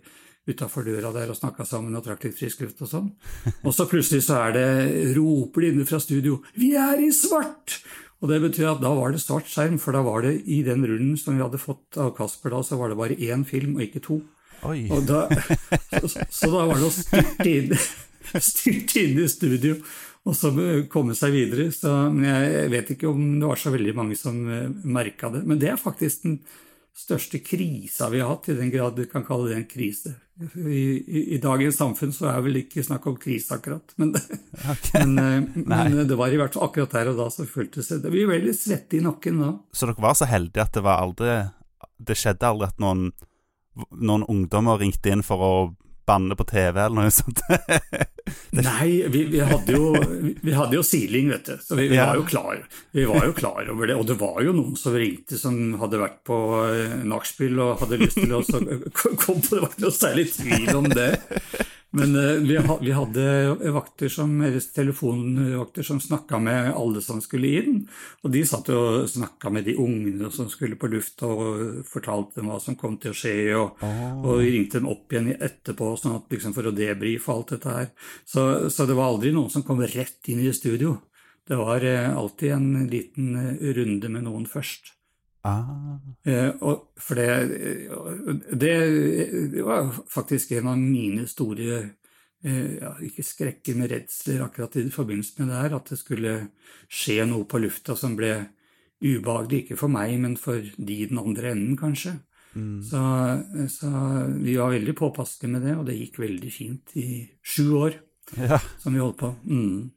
utafor 0.47 0.85
døra 0.85 1.11
der 1.11 1.29
og 1.29 1.35
snakka 1.35 1.65
sammen 1.67 1.95
og 1.95 2.05
trakk 2.05 2.23
litt 2.23 2.37
frisk 2.37 2.61
luft 2.61 2.81
og 2.81 2.87
sånn. 2.87 3.07
Og 3.65 3.73
så 3.75 3.83
plutselig 3.89 4.23
så 4.23 4.37
er 4.47 4.53
det 4.55 5.15
roper 5.17 5.61
de 5.61 5.71
inne 5.73 5.85
fra 5.85 5.99
studio 5.99 6.41
'Vi 6.55 6.69
er 6.75 7.01
i 7.03 7.09
svart!' 7.11 7.81
Og 8.17 8.31
det 8.31 8.39
betyr 8.41 8.71
at 8.71 8.81
da 8.81 8.91
var 8.97 9.13
det 9.13 9.21
svart 9.21 9.49
skjerm, 9.51 9.77
for 9.81 9.93
da 9.93 10.01
var 10.05 10.25
det 10.25 10.39
i 10.49 10.63
den 10.65 10.85
rullen 10.89 11.13
som 11.21 11.37
vi 11.37 11.43
hadde 11.43 11.61
fått 11.61 11.99
av 12.01 12.15
Kasper 12.17 12.55
da, 12.55 12.63
så 12.65 12.79
var 12.79 12.89
det 12.89 12.97
bare 12.97 13.17
én 13.17 13.45
film 13.45 13.77
og 13.77 13.85
ikke 13.85 14.01
to. 14.07 14.21
Og 14.65 15.03
da, 15.05 15.27
så, 16.01 16.25
så 16.33 16.49
da 16.49 16.65
var 16.65 16.79
det 16.79 16.87
å 16.87 16.93
styrte 16.95 17.49
inn, 17.51 17.73
styrte 18.51 19.03
inn 19.03 19.21
i 19.21 19.29
studio 19.29 19.77
og 20.27 20.35
så 20.35 20.51
komme 20.91 21.15
seg 21.15 21.35
videre. 21.35 21.69
Så, 21.71 21.91
men 22.11 22.25
jeg 22.27 22.71
vet 22.73 22.89
ikke 22.95 23.11
om 23.11 23.21
det 23.37 23.47
var 23.47 23.61
så 23.61 23.71
veldig 23.71 23.93
mange 23.95 24.17
som 24.19 24.39
merka 24.83 25.29
det. 25.31 25.45
Men 25.47 25.61
det 25.61 25.69
er 25.71 25.79
faktisk 25.79 26.25
den 26.25 26.39
største 26.97 27.39
krisa 27.45 28.09
vi 28.09 28.21
har 28.21 28.31
hatt, 28.31 28.49
i 28.49 28.57
den 28.57 28.71
grad 28.73 28.95
du 28.97 29.05
kan 29.09 29.25
kalle 29.25 29.51
det 29.51 29.59
en 29.59 29.67
krise. 29.69 30.15
I, 30.57 30.81
i, 31.01 31.21
i 31.35 31.37
dagens 31.41 31.79
samfunn 31.79 32.11
så 32.13 32.27
er 32.29 32.41
vel 32.45 32.59
ikke 32.61 32.83
snakk 32.85 33.05
om 33.09 33.15
krise, 33.21 33.55
akkurat. 33.57 33.93
Men, 34.01 34.13
okay. 34.73 35.05
men, 35.05 35.17
eh, 35.21 35.63
men 35.65 35.97
det 36.09 36.17
var 36.17 36.33
i 36.33 36.39
hvert 36.41 36.57
fall 36.57 36.67
akkurat 36.69 36.93
der 36.97 37.11
og 37.13 37.21
da 37.21 37.29
som 37.33 37.49
føltes 37.49 37.89
det 37.89 38.13
Vi 38.13 38.25
ble 38.29 38.41
litt 38.45 38.59
svette 38.59 38.99
i 38.99 39.03
nakken 39.05 39.41
da. 39.43 39.53
Så 39.73 39.89
dere 39.89 40.05
var 40.05 40.17
så 40.17 40.29
heldige 40.29 40.65
at 40.65 40.77
det 40.77 40.85
var 40.85 41.01
aldri 41.05 41.39
Det 41.97 42.17
skjedde 42.17 42.49
aldri 42.49 42.69
at 42.69 42.81
noen, 42.81 43.09
noen 43.97 44.25
ungdommer 44.29 44.81
ringte 44.81 45.13
inn 45.13 45.25
for 45.25 45.45
å 45.45 45.53
banne 46.07 46.35
på 46.39 46.45
TV 46.47 46.79
eller 46.81 46.95
noe 46.95 47.11
sånt? 47.13 47.41
Nei, 48.57 49.03
vi, 49.11 49.23
vi, 49.31 49.39
hadde 49.43 49.75
jo, 49.75 49.91
vi, 50.41 50.53
hadde 50.55 50.77
jo, 50.77 50.83
siling, 50.83 51.29
vet 51.31 51.49
du. 51.49 51.55
Så 51.63 51.75
vi, 51.75 51.87
vi, 51.91 51.99
var 51.99 52.15
jo 52.17 52.25
klar, 52.27 52.63
vi 52.95 53.05
var 53.07 53.27
jo 53.27 53.35
klar 53.37 53.69
over 53.71 53.91
det. 53.91 53.97
Og 53.99 54.07
det 54.09 54.17
var 54.19 54.39
jo 54.43 54.55
noen 54.55 54.77
som 54.79 54.95
ringte 54.97 55.39
som 55.39 55.77
hadde 55.81 56.01
vært 56.01 56.21
på 56.27 56.39
eh, 56.71 56.97
nachspiel 57.07 57.59
og 57.63 57.83
hadde 57.83 58.01
lyst 58.03 58.19
til 58.19 58.35
å 58.35 58.43
komme 58.99 59.19
på 59.19 59.37
Det 59.47 59.61
var 59.61 59.71
ikke 59.71 59.85
noe 59.85 59.95
særlig 59.95 60.27
tvil 60.35 60.71
om 60.75 60.89
det. 60.91 61.11
Men 61.97 62.15
eh, 62.19 62.39
vi, 62.45 62.55
ha- 62.61 62.77
vi 62.81 62.93
hadde 62.95 63.25
vakter 63.75 64.11
som, 64.13 64.35
telefonvakter 64.75 65.83
som 65.87 65.99
snakka 66.03 66.39
med 66.39 66.71
alle 66.77 67.01
som 67.03 67.19
skulle 67.23 67.51
inn. 67.61 67.79
Og 68.23 68.31
de 68.33 68.43
satt 68.47 68.69
og 68.73 69.07
snakka 69.11 69.51
med 69.53 69.65
de 69.67 69.75
ungene 69.81 70.31
som 70.33 70.49
skulle 70.51 70.77
på 70.79 70.89
lufta 70.91 71.27
og 71.29 71.83
fortalte 71.89 72.39
dem 72.41 72.51
hva 72.51 72.59
som 72.63 72.77
kom 72.79 72.97
til 73.01 73.13
å 73.13 73.17
skje. 73.17 73.35
Og, 73.59 73.83
og 74.23 74.41
ringte 74.43 74.79
dem 74.81 74.89
opp 74.91 75.13
igjen 75.13 75.33
etterpå 75.35 75.91
sånn 76.01 76.17
at, 76.19 76.27
liksom, 76.33 76.55
for 76.57 76.69
å 76.69 76.75
debrife 76.75 77.33
alt 77.33 77.55
dette 77.55 77.77
her. 77.79 77.89
Så, 78.27 78.47
så 78.73 78.87
det 78.89 78.97
var 78.97 79.11
aldri 79.13 79.33
noen 79.35 79.51
som 79.53 79.65
kom 79.67 79.81
rett 79.85 80.31
inn 80.33 80.43
i 80.45 80.53
studio. 80.55 80.97
Det 81.47 81.55
var 81.55 81.83
eh, 81.87 82.09
alltid 82.11 82.51
en 82.57 82.71
liten 82.91 83.33
eh, 83.39 83.73
runde 83.77 84.09
med 84.11 84.25
noen 84.27 84.45
først. 84.51 84.93
Ah, 85.45 85.97
Eh, 86.27 86.49
og 86.65 86.91
for 86.99 87.19
det, 87.19 87.27
eh, 87.55 88.33
det, 88.51 88.73
det 89.53 89.63
var 89.63 89.87
faktisk 90.11 90.51
en 90.57 90.71
av 90.73 90.79
mine 90.81 91.27
store 91.29 91.77
eh, 92.43 92.73
ja, 92.81 92.91
Ikke 93.05 93.23
skrekker, 93.23 93.77
men 93.77 93.89
redsler 93.91 94.43
akkurat 94.43 94.75
i 94.81 94.89
forbindelse 94.91 95.41
med 95.41 95.53
det 95.53 95.61
her. 95.61 95.77
At 95.79 95.91
det 95.93 95.99
skulle 96.01 96.35
skje 96.91 97.23
noe 97.29 97.47
på 97.47 97.61
lufta 97.63 97.95
som 97.95 98.17
ble 98.19 98.33
ubehagelig. 99.03 99.63
Ikke 99.63 99.79
for 99.79 99.93
meg, 99.93 100.17
men 100.19 100.37
for 100.41 100.59
de 100.59 101.01
i 101.03 101.09
den 101.09 101.21
andre 101.21 101.53
enden, 101.55 101.77
kanskje. 101.79 102.17
mm. 102.53 102.81
Så, 102.83 103.03
så 103.71 103.91
vi 104.41 104.57
var 104.57 104.73
veldig 104.75 104.95
påpasselige 104.97 105.53
med 105.53 105.67
det, 105.67 105.77
og 105.77 105.85
det 105.87 105.99
gikk 105.99 106.19
veldig 106.25 106.51
fint 106.51 106.97
i 106.99 107.27
sju 107.45 107.71
år 107.77 108.01
ja. 108.35 108.59
som 108.81 108.93
vi 108.93 109.03
holdt 109.03 109.21
på. 109.21 109.31
Mm. 109.45 109.93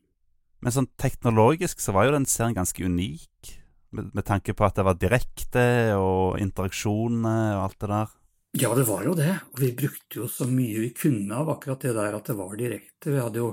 Men 0.61 0.75
sånn 0.75 0.91
teknologisk 1.01 1.81
så 1.81 1.95
var 1.97 2.07
jo 2.07 2.19
den 2.19 2.29
serien 2.29 2.55
ganske 2.59 2.85
unik, 2.85 3.55
med, 3.97 4.11
med 4.15 4.27
tanke 4.27 4.55
på 4.57 4.67
at 4.67 4.79
det 4.79 4.87
var 4.87 4.99
direkte 4.99 5.67
og 5.99 6.41
interaksjoner 6.43 7.57
og 7.57 7.65
alt 7.67 7.79
det 7.81 7.93
der. 7.93 8.17
Ja, 8.59 8.75
det 8.75 8.89
var 8.89 9.05
jo 9.07 9.15
det. 9.15 9.31
Og 9.53 9.63
vi 9.63 9.71
brukte 9.79 10.23
jo 10.23 10.29
så 10.31 10.49
mye 10.51 10.87
vi 10.87 10.91
kunne 10.97 11.39
av 11.39 11.51
akkurat 11.53 11.87
det 11.87 11.95
der 11.95 12.19
at 12.19 12.31
det 12.31 12.39
var 12.39 12.57
direkte. 12.59 13.13
Vi 13.13 13.21
hadde 13.23 13.43
jo 13.43 13.51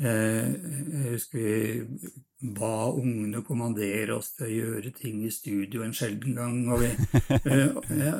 eh, 0.00 0.48
Jeg 0.48 1.10
husker 1.10 1.38
vi 1.38 2.12
ba 2.56 2.88
ungene 2.90 3.44
kommandere 3.46 4.16
oss 4.16 4.32
til 4.38 4.48
å 4.48 4.54
gjøre 4.56 4.90
ting 4.96 5.20
i 5.26 5.30
studio 5.30 5.84
en 5.84 5.94
sjelden 5.94 6.40
gang. 6.40 6.56
Og, 6.72 6.82
vi, 6.82 6.90
eh, 7.52 7.68
ja, 8.00 8.16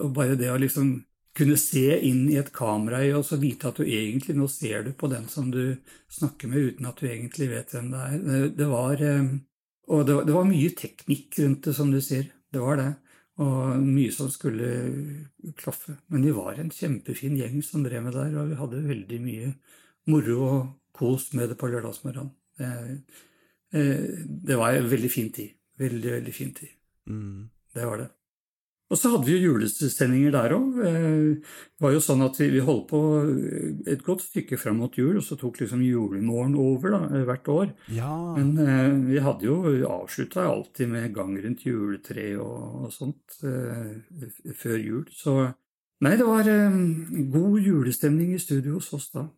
og 0.00 0.10
bare 0.16 0.38
det 0.40 0.50
å 0.50 0.58
liksom 0.60 0.96
kunne 1.36 1.56
se 1.60 1.92
inn 2.08 2.24
i 2.32 2.38
et 2.40 2.50
kamera 2.52 3.04
og 3.14 3.22
så 3.28 3.38
vite 3.38 3.68
at 3.70 3.78
du 3.78 3.86
egentlig 3.86 4.34
nå 4.36 4.48
ser 4.50 4.82
du 4.88 4.90
på 4.98 5.08
den 5.12 5.28
som 5.30 5.52
du 5.52 5.76
snakker 6.10 6.50
med, 6.50 6.72
uten 6.72 6.88
at 6.90 6.98
du 6.98 7.06
egentlig 7.06 7.52
vet 7.52 7.76
hvem 7.76 7.92
det 7.92 8.00
er. 8.06 8.16
Det, 8.24 8.40
det 8.58 8.70
var 8.72 9.04
eh, 9.04 9.30
Og 9.90 10.04
det, 10.06 10.14
var- 10.16 10.26
det 10.28 10.34
var 10.36 10.44
mye 10.48 10.70
teknikk 10.78 11.38
rundt 11.42 11.64
det, 11.66 11.74
som 11.74 11.90
du 11.90 12.00
sier. 12.04 12.28
Det 12.52 12.60
var 12.62 12.76
det. 12.78 12.90
Og 13.40 13.80
mye 13.82 14.12
som 14.12 14.28
skulle 14.30 14.68
klaffe. 15.58 15.96
Men 16.12 16.22
vi 16.26 16.32
var 16.36 16.58
en 16.60 16.70
kjempefin 16.70 17.38
gjeng 17.38 17.62
som 17.64 17.82
drev 17.86 18.04
med 18.04 18.12
der, 18.14 18.34
og 18.38 18.50
vi 18.52 18.58
hadde 18.60 18.82
veldig 18.86 19.20
mye 19.24 19.50
moro 20.12 20.36
og 20.46 20.60
kos 20.96 21.30
med 21.38 21.48
det 21.50 21.56
på 21.58 21.70
lørdagsmorgenen. 21.72 22.30
Det, 22.60 22.70
eh, 23.72 24.24
det 24.46 24.56
var 24.60 24.74
en 24.76 24.90
veldig 24.90 25.10
fin 25.10 25.30
tid. 25.32 25.54
Veldig, 25.80 26.10
veldig 26.18 26.34
fin 26.36 26.52
tid. 26.54 26.68
Mm. 27.08 27.48
Det 27.74 27.86
var 27.86 27.96
det. 28.04 28.08
Og 28.90 28.98
så 28.98 29.12
hadde 29.12 29.28
vi 29.28 29.36
jo 29.36 29.52
julesendinger 29.52 30.32
der 30.34 30.52
òg. 30.56 30.78
Det 30.82 31.84
var 31.84 31.92
jo 31.94 32.00
sånn 32.02 32.24
at 32.26 32.40
vi, 32.42 32.58
holdt 32.64 32.88
på 32.90 33.00
et 33.86 34.02
godt 34.02 34.24
stykke 34.24 34.58
fram 34.58 34.80
mot 34.82 34.98
jul, 34.98 35.20
og 35.20 35.22
så 35.22 35.38
tok 35.38 35.60
liksom 35.62 35.84
julemorgen 35.86 36.56
over 36.58 36.96
da, 36.96 37.00
hvert 37.28 37.50
år. 37.54 37.70
Ja. 37.94 38.10
Men 38.34 38.50
eh, 38.58 38.90
vi 39.12 39.22
hadde 39.22 39.46
jo 39.46 39.60
avslutta 39.86 40.48
alltid 40.50 40.90
med 40.90 41.14
gang 41.14 41.36
rundt 41.38 41.62
juletre 41.68 42.32
og, 42.42 42.86
og 42.88 42.94
sånt 42.94 43.38
eh, 43.46 44.26
før 44.58 44.78
jul. 44.82 45.04
Så 45.14 45.36
nei, 46.02 46.16
det 46.18 46.26
var 46.26 46.50
eh, 46.50 46.82
god 47.30 47.60
julestemning 47.62 48.34
i 48.34 48.42
studio 48.42 48.80
hos 48.80 48.90
oss 48.98 49.12
da. 49.14 49.28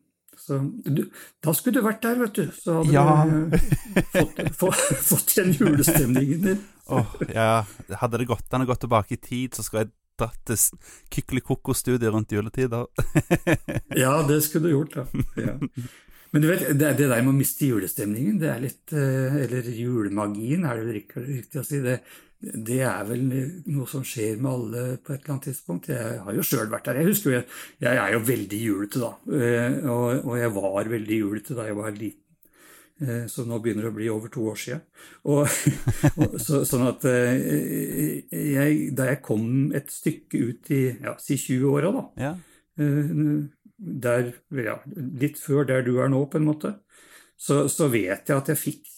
Så 0.42 0.58
du, 0.82 1.04
da 1.44 1.52
skulle 1.54 1.78
du 1.78 1.84
vært 1.86 2.02
der, 2.02 2.18
vet 2.24 2.34
du. 2.34 2.44
Så 2.56 2.80
hadde 2.80 2.92
Ja. 2.94 3.24
du 3.30 3.54
eh, 3.54 4.04
fått, 4.16 4.40
få, 4.60 4.70
fått 5.12 5.34
den 5.38 5.52
julestemningen 5.54 6.46
din. 6.48 6.62
oh, 6.90 7.14
ja. 7.30 7.64
Hadde 8.00 8.18
det 8.22 8.26
gått 8.30 8.50
an 8.56 8.64
å 8.66 8.70
gå 8.72 8.74
tilbake 8.82 9.14
i 9.14 9.20
tid, 9.22 9.54
så 9.54 9.62
skulle 9.66 9.84
jeg 9.86 9.92
dratt 10.20 10.40
til 10.50 10.58
Kykelikoko-studiet 11.14 12.12
rundt 12.12 12.32
juletider. 12.34 12.86
Ja, 14.02 14.18
det 14.28 14.40
skulle 14.44 14.68
du 14.68 14.74
gjort, 14.76 14.96
da. 14.98 15.06
Ja. 15.40 15.54
Men 16.32 16.42
du 16.42 16.48
vet, 16.48 16.62
det, 16.80 16.94
det 16.96 17.06
der 17.10 17.20
med 17.22 17.34
å 17.34 17.36
miste 17.36 17.66
julestemningen, 17.68 18.38
det 18.40 18.48
er 18.48 18.60
litt 18.62 18.92
eh, 18.96 19.34
Eller 19.44 19.66
julemagien, 19.76 20.62
er 20.64 20.80
det 20.80 20.94
riktig 21.02 21.60
å 21.60 21.64
si. 21.66 21.80
Det, 21.84 21.98
det 22.42 22.80
er 22.82 23.04
vel 23.06 23.20
noe 23.70 23.86
som 23.86 24.02
skjer 24.02 24.40
med 24.42 24.50
alle 24.50 24.80
på 24.98 25.12
et 25.14 25.20
eller 25.20 25.34
annet 25.36 25.44
tidspunkt. 25.46 25.86
Jeg 25.92 26.16
har 26.24 26.34
jo 26.34 26.42
sjøl 26.46 26.66
vært 26.72 26.88
der. 26.88 26.98
Jeg 26.98 27.10
husker 27.12 27.36
jeg, 27.36 27.44
jeg 27.84 28.00
er 28.02 28.16
jo 28.16 28.22
veldig 28.26 28.58
julete, 28.64 29.02
da. 29.02 29.12
Eh, 29.38 29.76
Og, 29.86 30.24
og 30.26 30.34
jeg 30.40 30.50
var 30.56 30.90
veldig 30.90 31.18
julete 31.20 31.54
da 31.58 31.68
jeg 31.68 31.78
var 31.78 31.94
liten. 31.94 32.18
Eh, 33.02 33.22
Så 33.30 33.44
nå 33.46 33.60
begynner 33.62 33.86
det 33.86 33.92
å 33.92 33.96
bli 33.96 34.10
over 34.10 34.32
to 34.34 34.48
år 34.50 34.58
og, 35.30 35.46
så, 36.42 36.64
sånn 36.66 36.86
at 36.90 37.06
eh, 37.06 38.26
jeg, 38.30 38.90
da 38.98 39.06
jeg 39.12 39.22
kom 39.22 39.70
et 39.74 39.90
stykke 39.94 40.42
ut 40.42 40.70
i 40.74 40.82
ja, 40.98 41.14
si 41.22 41.38
20-åra, 41.38 41.94
da, 41.94 42.04
Ja. 42.26 42.34
Der, 43.82 44.28
ja, 44.56 44.76
litt 45.18 45.38
før 45.42 45.64
der 45.66 45.82
du 45.82 45.96
er 46.00 46.08
nå, 46.10 46.20
på 46.30 46.38
en 46.38 46.46
måte, 46.46 46.70
så, 47.36 47.64
så 47.68 47.88
vet 47.90 48.30
jeg 48.30 48.36
at 48.38 48.50
jeg 48.52 48.60
fikk 48.60 48.92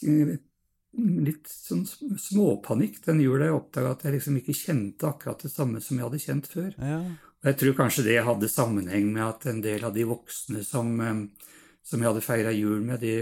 litt 0.96 1.48
sånn 1.50 1.84
småpanikk 1.88 3.00
den 3.06 3.20
jula 3.24 3.48
jeg 3.48 3.56
oppdaga 3.58 3.92
at 3.96 4.04
jeg 4.06 4.16
liksom 4.16 4.36
ikke 4.40 4.54
kjente 4.56 5.08
akkurat 5.08 5.42
det 5.42 5.50
samme 5.52 5.80
som 5.82 5.98
jeg 5.98 6.06
hadde 6.08 6.22
kjent 6.24 6.50
før. 6.50 6.72
ja. 6.78 7.00
Og 7.44 7.50
Jeg 7.50 7.56
tror 7.60 7.74
kanskje 7.76 8.02
det 8.06 8.20
hadde 8.24 8.48
sammenheng 8.48 9.10
med 9.12 9.20
at 9.26 9.42
en 9.50 9.58
del 9.60 9.82
av 9.84 9.92
de 9.92 10.06
voksne 10.08 10.62
som, 10.64 10.94
som 11.84 12.00
jeg 12.00 12.08
hadde 12.08 12.22
feira 12.24 12.52
jul 12.56 12.80
med, 12.80 13.02
de 13.04 13.18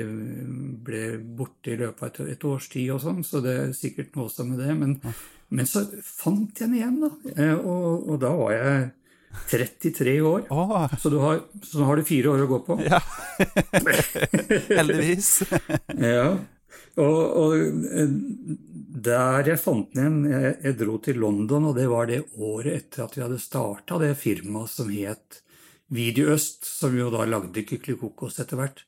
ble 0.86 1.00
borte 1.18 1.72
i 1.72 1.78
løpet 1.80 2.20
av 2.22 2.28
et, 2.30 2.44
års 2.46 2.68
tid 2.70 2.92
og 2.94 3.00
sånn, 3.02 3.24
så 3.26 3.40
det 3.42 3.54
er 3.64 3.72
sikkert 3.74 4.14
noe 4.14 4.28
også 4.28 4.46
med 4.46 4.62
det. 4.62 4.76
Men, 4.78 4.94
men 5.50 5.66
så 5.66 5.82
fant 6.06 6.54
jeg 6.54 6.68
den 6.68 6.76
igjen, 6.78 7.00
da. 7.02 7.10
Eh, 7.34 7.54
Og, 7.58 8.06
og 8.14 8.20
da 8.22 8.30
var 8.38 8.54
jeg 8.54 8.92
33 9.50 10.14
år. 10.22 10.46
Oh. 10.54 10.86
Så, 11.02 11.10
du 11.10 11.18
har, 11.18 11.42
så 11.66 11.80
nå 11.82 11.90
har 11.90 11.98
du 11.98 12.04
fire 12.06 12.30
år 12.36 12.44
å 12.46 12.50
gå 12.52 12.62
på? 12.68 12.78
ja. 12.86 13.02
Heldigvis. 14.78 15.42
Ja. 15.98 16.36
Og, 17.00 17.20
og, 17.40 17.54
eh, 17.88 18.10
der 19.02 19.48
jeg 19.48 19.60
fant 19.60 19.94
den 19.96 20.26
igjen 20.26 20.42
jeg, 20.42 20.56
jeg, 20.66 20.78
dro 20.82 20.98
til 21.00 21.20
London, 21.22 21.70
og 21.70 21.78
det 21.78 21.88
var 21.88 22.10
det 22.10 22.20
året 22.36 22.74
etter 22.76 23.06
at 23.06 23.16
vi 23.16 23.24
hadde 23.24 23.40
starta 23.40 23.98
det 24.02 24.12
firmaet 24.20 24.70
som 24.70 24.92
het 24.92 25.40
Videoøst, 25.92 26.64
som 26.64 26.94
jo 26.96 27.10
da 27.12 27.26
lagde 27.28 27.64
Kykelikokos 27.68 28.38
etter 28.40 28.60
hvert. 28.60 28.84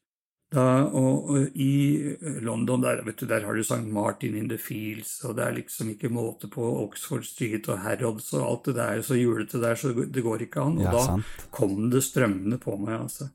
Da, 0.54 0.84
og, 0.86 1.30
og, 1.32 1.56
I 1.58 2.14
London 2.44 2.84
der, 2.84 3.02
du, 3.04 3.24
der 3.26 3.44
har 3.44 3.56
du 3.56 3.64
St. 3.64 3.82
Martin 3.90 4.36
in 4.38 4.46
the 4.48 4.58
Fields, 4.60 5.16
og 5.26 5.34
det 5.36 5.44
er 5.44 5.56
liksom 5.56 5.90
ikke 5.92 6.12
måte 6.12 6.48
på 6.52 6.64
Oxford 6.84 7.26
Street 7.26 7.68
og 7.72 7.82
Harrods 7.82 8.30
og 8.36 8.44
alt 8.46 8.70
det 8.70 8.76
der 8.78 9.02
så 9.04 9.18
julete 9.18 9.60
der, 9.60 9.74
så 9.80 9.92
det 9.92 10.24
går 10.24 10.46
ikke 10.46 10.62
an. 10.62 10.78
Og 10.78 10.86
ja, 10.86 10.94
da 10.94 11.48
kom 11.54 11.90
det 11.92 12.04
strømmende 12.06 12.60
på 12.62 12.76
meg, 12.78 13.00
altså. 13.00 13.28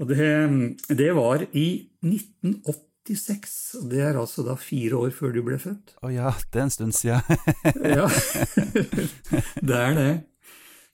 Og 0.00 0.08
det, 0.08 0.28
det 0.96 1.10
var 1.16 1.46
i 1.50 1.66
1980. 2.04 2.86
1996. 3.08 3.88
Det 3.90 4.00
er 4.04 4.18
altså 4.20 4.44
da 4.44 4.56
fire 4.60 4.98
år 5.00 5.14
før 5.16 5.32
du 5.34 5.40
ble 5.46 5.58
født. 5.60 5.94
Å 6.00 6.08
oh 6.08 6.12
ja, 6.12 6.32
det 6.52 6.60
er 6.60 6.66
en 6.66 6.74
stund 6.74 6.96
siden. 6.96 7.22
ja, 7.96 8.08
det 9.64 9.78
er 9.78 9.96
det. 9.96 10.10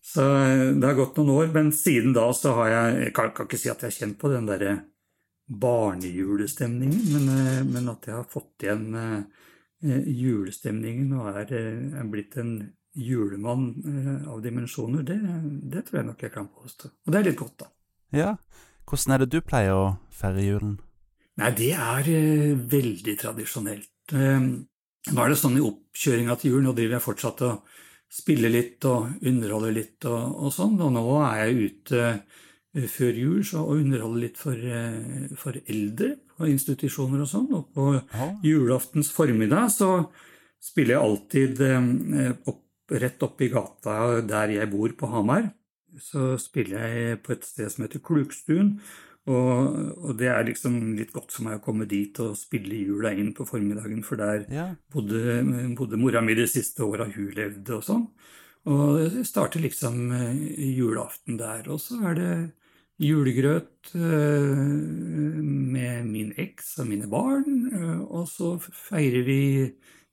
Så 0.07 0.23
eh, 0.23 0.69
det 0.77 0.87
har 0.87 0.99
gått 0.99 1.19
noen 1.19 1.35
år, 1.35 1.49
men 1.55 1.73
siden 1.75 2.15
da 2.17 2.29
så 2.37 2.55
har 2.61 2.71
jeg 2.71 3.01
Jeg 3.07 3.15
kan, 3.17 3.33
kan 3.35 3.49
ikke 3.49 3.59
si 3.59 3.73
at 3.73 3.83
jeg 3.83 3.91
har 3.91 3.99
kjent 3.99 4.21
på 4.21 4.31
den 4.33 4.47
derre 4.47 4.77
barnejulestemningen, 5.47 7.03
men, 7.13 7.27
eh, 7.35 7.61
men, 7.67 7.91
at 7.91 8.07
jeg 8.07 8.15
har 8.15 8.31
fått 8.31 8.65
igjen 8.67 8.87
eh, 8.95 10.07
julestemningen 10.07 11.13
og 11.19 11.37
er, 11.43 11.53
er 12.01 12.09
blitt 12.11 12.39
en 12.41 12.57
julemann 12.97 13.67
av 14.25 14.41
dimensjoner, 14.41 15.03
det, 15.05 15.19
det, 15.69 15.83
tror 15.85 16.01
jeg 16.01 16.07
nok 16.09 16.23
jeg 16.25 16.33
kan 16.33 16.49
påstå. 16.49 16.89
Og 17.05 17.13
det 17.13 17.19
er 17.21 17.27
litt 17.29 17.39
godt, 17.39 17.59
da. 17.61 17.69
Ja. 18.17 18.31
Hvordan 18.89 19.13
er 19.13 19.23
det 19.23 19.29
du 19.35 19.43
pleier 19.45 19.77
å 19.77 19.87
feire 20.15 20.47
julen? 20.47 20.79
Nei, 21.37 21.53
det 21.57 21.73
er 21.77 22.07
eh, 22.09 22.55
veldig 22.57 23.15
tradisjonelt. 23.21 23.93
Eh, 24.17 24.47
nå 25.13 25.23
er 25.23 25.33
det 25.33 25.39
sånn 25.39 25.59
i 25.59 25.65
oppkjøringa 25.65 26.37
til 26.41 26.55
jul, 26.55 26.63
nå 26.65 26.73
driver 26.77 26.97
jeg 26.97 27.05
fortsatt 27.05 27.43
og 27.47 27.83
spiller 28.17 28.53
litt 28.53 28.87
og 28.89 29.27
underholder 29.27 29.75
litt 29.77 30.07
og, 30.09 30.23
og 30.47 30.55
sånn, 30.55 30.79
og 30.81 30.95
nå 30.95 31.05
er 31.27 31.43
jeg 31.43 31.69
ute 31.69 32.05
eh, 32.07 32.87
før 32.89 33.21
jul 33.21 33.43
så, 33.45 33.67
og 33.67 33.83
underholder 33.83 34.25
litt 34.25 34.41
for, 34.41 34.65
for 35.41 35.61
eldre 35.67 36.15
på 36.37 36.49
institusjoner 36.49 37.25
og 37.25 37.31
sånn, 37.31 37.51
og 37.57 37.69
på 37.77 37.91
Aha. 37.99 38.31
julaftens 38.45 39.13
formiddag 39.13 39.71
så 39.77 39.91
spiller 40.63 40.97
jeg 40.97 41.05
alltid 41.05 41.63
opp, 42.49 42.63
rett 42.97 43.25
opp 43.25 43.45
i 43.45 43.49
gata 43.53 43.97
der 44.27 44.57
jeg 44.57 44.73
bor 44.73 44.93
på 44.99 45.09
Hamar. 45.13 45.51
Så 46.01 46.35
spiller 46.41 46.85
jeg 46.85 47.21
på 47.25 47.33
et 47.33 47.45
sted 47.49 47.73
som 47.73 47.87
heter 47.87 48.03
Klukstuen, 48.05 48.75
Og, 49.27 49.79
og 50.07 50.13
det 50.21 50.29
er 50.31 50.45
liksom 50.47 50.77
litt 50.99 51.11
godt 51.15 51.33
for 51.35 51.43
meg 51.49 51.57
å 51.59 51.65
komme 51.65 51.87
dit 51.91 52.15
og 52.23 52.37
spille 52.39 52.79
jula 52.79 53.11
inn 53.11 53.33
på 53.35 53.47
formiddagen, 53.49 54.05
for 54.07 54.17
der 54.21 54.45
Ja. 54.53 54.69
bodde, 54.93 55.43
bodde 55.75 55.99
mora 55.99 56.21
mi 56.23 56.35
de 56.39 56.47
siste 56.47 56.85
åra 56.87 57.09
hun 57.11 57.33
levde 57.35 57.75
og 57.75 57.83
sånn. 57.83 58.07
Og 58.67 59.11
det 59.15 59.25
starter 59.27 59.63
liksom 59.63 60.13
eh, 60.13 60.39
julaften 60.79 61.37
der. 61.39 61.67
Og 61.71 61.79
så 61.83 61.99
er 62.11 62.15
det 62.19 62.31
julegrøt 63.03 63.93
eh, 63.95 64.63
med 65.75 66.07
min 66.07 66.33
eks 66.39 66.79
og 66.83 66.89
mine 66.91 67.07
barn. 67.11 67.69
eh, 67.73 68.01
Og 68.07 68.27
så 68.31 68.55
feirer 68.63 69.27
vi 69.27 69.73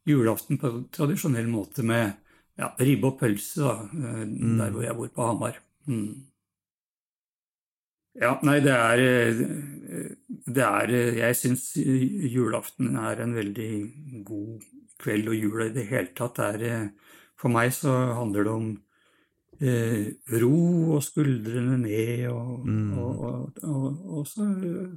julaften 0.09 0.59
på 0.61 0.73
tradisjonell 0.93 1.47
måte 1.47 1.85
med 1.85 2.13
ja, 2.59 2.69
ribbe 2.77 3.09
og 3.09 3.19
pølse, 3.21 3.61
da, 3.61 3.75
eh, 3.93 4.25
der 4.59 4.73
hvor 4.73 4.83
jeg 4.85 4.97
bor 4.97 5.09
på 5.15 5.27
Hamar. 5.29 5.57
Mm. 5.87 6.25
Ja, 8.21 8.35
nei, 8.45 8.59
det 8.61 8.73
er, 8.75 8.99
eh, 9.01 10.09
det 10.45 10.63
er 10.63 10.91
Jeg 11.17 11.35
syns 11.39 11.71
julaften 11.77 12.95
er 12.99 13.21
en 13.23 13.33
veldig 13.33 13.71
god 14.27 14.61
kveld, 15.01 15.27
og 15.31 15.35
jula 15.35 15.65
i 15.65 15.73
det 15.73 15.87
hele 15.89 16.13
tatt 16.15 16.39
er 16.39 16.63
eh, 16.67 16.87
For 17.41 17.49
meg 17.49 17.73
så 17.75 17.91
handler 18.15 18.45
det 18.45 18.53
om 18.53 18.67
eh, 19.59 20.13
ro 20.39 20.53
og 20.97 21.01
skuldrene 21.03 21.77
ned, 21.81 22.27
og, 22.29 22.65
Mm. 22.67 22.93
og, 22.97 23.51
og, 23.63 24.05
og, 24.19 24.27
så, 24.27 24.45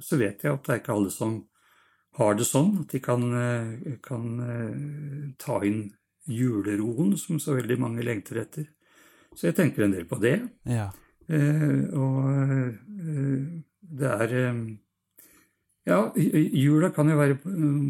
så 0.01 0.17
vet 0.21 0.43
jeg 0.43 0.53
at 0.53 0.63
det 0.63 0.73
er 0.75 0.79
ikke 0.81 0.93
alle 0.95 1.11
som 1.11 1.39
har 2.17 2.33
det 2.37 2.47
sånn, 2.47 2.71
at 2.81 2.93
de 2.93 2.99
kan, 3.03 3.25
eh, 3.33 3.97
kan 4.01 5.33
ta 5.37 5.59
inn 5.65 5.91
juleroen 6.27 7.17
som 7.17 7.39
så 7.39 7.55
veldig 7.57 7.77
mange 7.79 8.05
lengter 8.05 8.41
etter. 8.41 8.69
Så 9.35 9.49
jeg 9.49 9.55
tenker 9.59 9.85
en 9.85 9.93
del 9.93 10.07
på 10.09 10.17
det. 10.21 10.39
Ja. 10.65 10.89
Eh, 11.27 11.79
og 11.91 12.27
eh, 12.31 13.47
det 13.99 14.11
er 14.23 14.35
eh, 14.41 14.59
Ja, 15.87 15.99
jula 16.15 16.89
kan 16.95 17.07
jo 17.07 17.15
være 17.15 17.37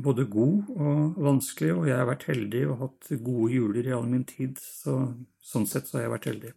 både 0.06 0.28
god 0.30 0.68
og 0.70 1.16
vanskelig, 1.26 1.72
og 1.74 1.88
jeg 1.90 1.98
har 1.98 2.06
vært 2.06 2.28
heldig 2.30 2.64
og 2.70 2.82
hatt 2.84 3.08
gode 3.26 3.56
juler 3.56 3.90
i 3.90 3.94
all 3.96 4.06
min 4.06 4.26
tid, 4.30 4.60
så 4.62 5.16
sånn 5.42 5.66
sett 5.66 5.90
så 5.90 5.98
har 5.98 6.06
jeg 6.06 6.14
vært 6.14 6.28
heldig. 6.30 6.52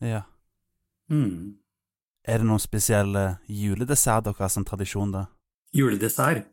ja. 0.00 0.22
Mm. 1.12 1.58
Er 2.24 2.38
det 2.38 2.46
noen 2.46 2.62
spesielle 2.62 3.36
juledessert 3.50 4.24
dere 4.24 4.38
har 4.38 4.48
som 4.54 4.64
tradisjon, 4.64 5.10
da? 5.12 5.26
Juledessert. 5.76 6.46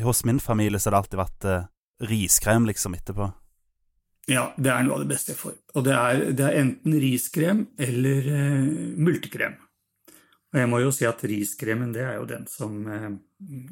Hos 0.00 0.24
min 0.24 0.40
familie 0.40 0.80
så 0.80 0.88
har 0.88 0.96
det 0.96 1.02
alltid 1.02 1.20
vært 1.20 2.08
riskrem 2.10 2.66
liksom 2.66 2.96
etterpå. 2.96 3.28
Ja, 4.30 4.52
det 4.56 4.70
er 4.70 4.84
noe 4.86 4.94
av 5.00 5.02
det 5.02 5.10
beste 5.10 5.32
jeg 5.32 5.40
får. 5.40 5.54
Og 5.74 5.84
det 5.86 5.94
er, 5.98 6.20
det 6.38 6.44
er 6.46 6.58
enten 6.60 6.94
riskrem 7.02 7.64
eller 7.82 8.28
eh, 8.30 8.66
multekrem. 9.02 9.56
Og 10.52 10.58
jeg 10.60 10.68
må 10.68 10.78
jo 10.82 10.92
si 10.94 11.06
at 11.08 11.22
riskremen, 11.26 11.94
det 11.96 12.04
er 12.06 12.18
jo 12.20 12.26
den 12.28 12.46
som 12.46 12.82
eh, 12.86 13.08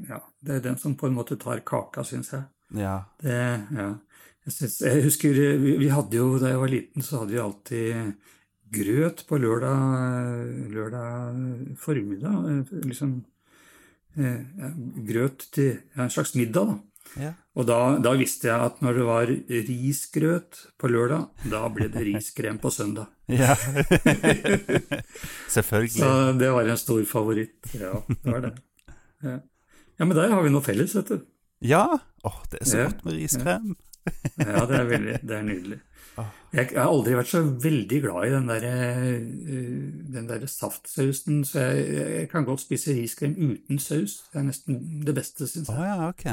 Ja, 0.08 0.18
det 0.42 0.56
er 0.56 0.64
den 0.64 0.78
som 0.80 0.96
på 0.98 1.06
en 1.06 1.14
måte 1.14 1.36
tar 1.38 1.60
kaka, 1.62 2.02
syns 2.08 2.32
jeg. 2.34 2.42
Ja. 2.74 2.96
Det, 3.22 3.36
ja. 3.76 3.88
Jeg, 4.46 4.54
synes, 4.56 4.80
jeg 4.80 5.04
husker 5.04 5.38
eh, 5.44 5.56
vi, 5.62 5.76
vi 5.84 5.90
hadde 5.92 6.16
jo, 6.18 6.32
Da 6.40 6.50
jeg 6.54 6.62
var 6.62 6.72
liten, 6.72 7.02
så 7.06 7.20
hadde 7.22 7.36
vi 7.36 7.42
alltid 7.44 8.12
grøt 8.70 9.24
på 9.26 9.38
lørdag, 9.42 10.50
lørdag 10.74 11.76
formiddag. 11.78 12.50
eh, 12.50 12.76
Liksom 12.90 13.16
eh, 14.16 14.40
grøt 15.06 15.46
til 15.54 15.72
ja, 15.94 16.04
en 16.08 16.10
slags 16.14 16.34
middag, 16.38 16.72
da. 16.74 16.78
Ja. 17.18 17.32
Og 17.58 17.66
da, 17.66 17.78
da 17.98 18.12
visste 18.14 18.46
jeg 18.46 18.60
at 18.68 18.78
når 18.84 18.94
det 19.00 19.06
var 19.08 19.32
risgrøt 19.70 20.60
på 20.78 20.90
lørdag, 20.92 21.24
da 21.50 21.64
ble 21.74 21.88
det 21.90 22.04
riskrem 22.06 22.60
på 22.62 22.70
søndag. 22.70 23.08
ja. 23.26 23.56
Selvfølgelig. 25.54 25.90
Så 25.98 26.32
det 26.38 26.50
var 26.54 26.68
en 26.70 26.78
stor 26.78 27.02
favoritt. 27.10 27.58
Ja, 27.74 27.96
det 28.08 28.30
var 28.32 28.40
det. 28.46 28.52
Ja, 29.26 29.36
ja 30.00 30.04
men 30.08 30.16
der 30.16 30.30
har 30.32 30.42
vi 30.46 30.52
noe 30.54 30.64
felles, 30.64 30.94
vet 30.96 31.10
du. 31.12 31.20
Ja. 31.66 31.84
Åh, 32.24 32.42
det 32.52 32.62
er 32.62 32.68
så 32.70 32.78
Ja. 32.84 32.88
godt 32.88 33.04
med 33.04 33.18
riskrem. 33.18 33.72
Ja, 34.40 34.64
det 34.66 34.76
er 34.78 34.84
veldig, 34.88 35.16
det 35.28 35.36
er 35.36 35.42
nydelig. 35.44 35.80
Jeg 36.52 36.66
har 36.74 36.88
aldri 36.90 37.14
vært 37.14 37.30
så 37.30 37.40
veldig 37.62 37.98
glad 38.02 38.26
i 38.26 38.30
den 38.32 38.48
der, 38.48 38.64
eh, 38.66 39.20
den 40.12 40.26
der 40.28 40.42
saftsausen, 40.50 41.44
så 41.46 41.60
jeg, 41.60 41.84
jeg 42.18 42.28
kan 42.32 42.44
godt 42.44 42.60
spise 42.64 42.92
riskrem 42.96 43.36
uten 43.38 43.78
saus. 43.80 44.18
Det 44.32 44.40
er 44.40 44.48
nesten 44.48 44.80
det 45.06 45.14
beste, 45.16 45.46
syns 45.48 45.68
jeg. 45.70 45.76
jeg. 45.76 45.86
ja, 45.86 46.08
ok. 46.08 46.26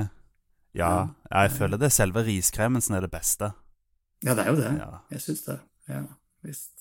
Ja, 0.75 1.07
jeg 1.31 1.53
føler 1.55 1.79
det 1.79 1.89
er 1.89 1.95
selve 1.95 2.23
riskremen 2.27 2.83
som 2.83 2.97
er 2.97 3.07
det 3.07 3.11
beste. 3.13 3.51
Ja, 4.25 4.33
det 4.33 4.43
er 4.43 4.51
jo 4.51 4.59
det. 4.59 4.73
Ja. 4.79 4.89
Jeg 5.13 5.23
syns 5.23 5.45
det. 5.45 5.59
Ja, 5.87 6.03
visst. 6.45 6.73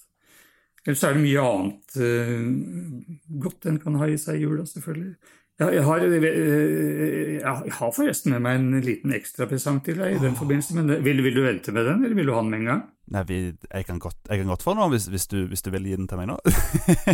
Ellers 0.86 1.02
er 1.02 1.16
det 1.16 1.22
mye 1.24 1.42
annet 1.42 1.96
uh, 1.98 3.40
godt 3.42 3.66
en 3.66 3.80
kan 3.82 3.98
ha 3.98 4.06
i 4.10 4.18
seg 4.20 4.38
i 4.38 4.46
jula, 4.46 4.66
selvfølgelig. 4.70 5.16
Ja, 5.56 5.70
jeg, 5.72 5.84
har, 5.86 6.02
eh, 6.04 7.38
jeg 7.40 7.72
har 7.78 7.92
forresten 7.96 8.34
med 8.34 8.42
meg 8.44 8.58
en 8.58 8.82
liten 8.84 9.14
ekstrapresang 9.16 9.78
til 9.86 9.96
deg 10.02 10.18
i 10.18 10.20
den 10.20 10.34
forbindelse, 10.36 10.74
men 10.76 10.98
vil, 11.00 11.22
vil 11.24 11.38
du 11.38 11.40
vente 11.46 11.72
med 11.72 11.88
den, 11.88 12.02
eller 12.04 12.18
vil 12.18 12.28
du 12.28 12.34
ha 12.36 12.42
den 12.42 12.50
med 12.52 12.60
en 12.60 12.68
gang? 12.68 12.82
Nei, 13.14 13.22
vi, 13.24 13.38
jeg, 13.54 13.86
kan 13.88 14.02
godt, 14.02 14.18
jeg 14.28 14.42
kan 14.42 14.50
godt 14.52 14.66
få 14.66 14.74
den 14.74 14.82
nå, 14.82 14.90
hvis, 14.92 15.06
hvis, 15.08 15.24
du, 15.32 15.38
hvis 15.48 15.64
du 15.64 15.70
vil 15.72 15.88
gi 15.88 15.96
den 15.96 16.10
til 16.10 16.20
meg 16.20 16.28
nå. 16.28 16.36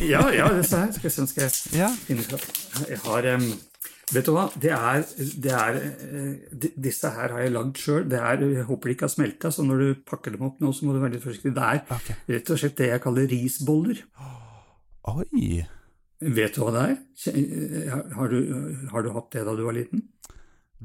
Ja, 0.03 0.25
ja, 0.35 0.49
det 0.57 0.65
sa 0.73 0.83
jeg. 0.89 0.97
Skal 0.99 1.07
jeg 1.13 1.29
skal 1.31 1.45
jeg 1.45 1.85
ja. 1.85 1.93
finne 2.09 2.27
fram. 2.27 2.43
Jeg 2.91 2.99
har 3.05 3.31
em, 3.37 3.47
Vet 4.13 4.27
du 4.27 4.33
hva, 4.35 4.49
det 4.61 4.73
er, 4.75 5.05
det 5.41 5.53
er 5.57 5.77
de, 6.51 6.71
Disse 6.85 7.11
her 7.15 7.33
har 7.33 7.45
jeg 7.45 7.55
lagd 7.55 7.79
sjøl. 7.81 8.09
Jeg 8.11 8.67
håper 8.69 8.91
de 8.91 8.97
ikke 8.97 9.07
har 9.07 9.15
smelta, 9.15 9.53
så 9.55 9.65
når 9.65 9.83
du 9.83 10.03
pakker 10.09 10.35
dem 10.35 10.49
opp 10.49 10.59
nå, 10.61 10.73
så 10.75 10.89
må 10.89 10.97
du 10.97 11.01
være 11.03 11.17
litt 11.17 11.25
forsiktig. 11.25 11.55
Det 11.57 11.69
er 11.69 11.85
okay. 11.87 12.19
rett 12.35 12.53
og 12.53 12.61
slett 12.61 12.77
det 12.81 12.91
jeg 12.91 13.05
kaller 13.05 13.31
risboller. 13.31 14.03
Oi. 15.13 15.63
Vet 16.23 16.55
du 16.55 16.63
hva 16.63 16.75
det 16.75 16.83
er? 16.91 16.99
Har 18.19 18.35
du, 18.35 18.39
har 18.93 19.07
du 19.07 19.15
hatt 19.17 19.33
det 19.35 19.47
da 19.49 19.57
du 19.59 19.65
var 19.67 19.79
liten? 19.79 20.05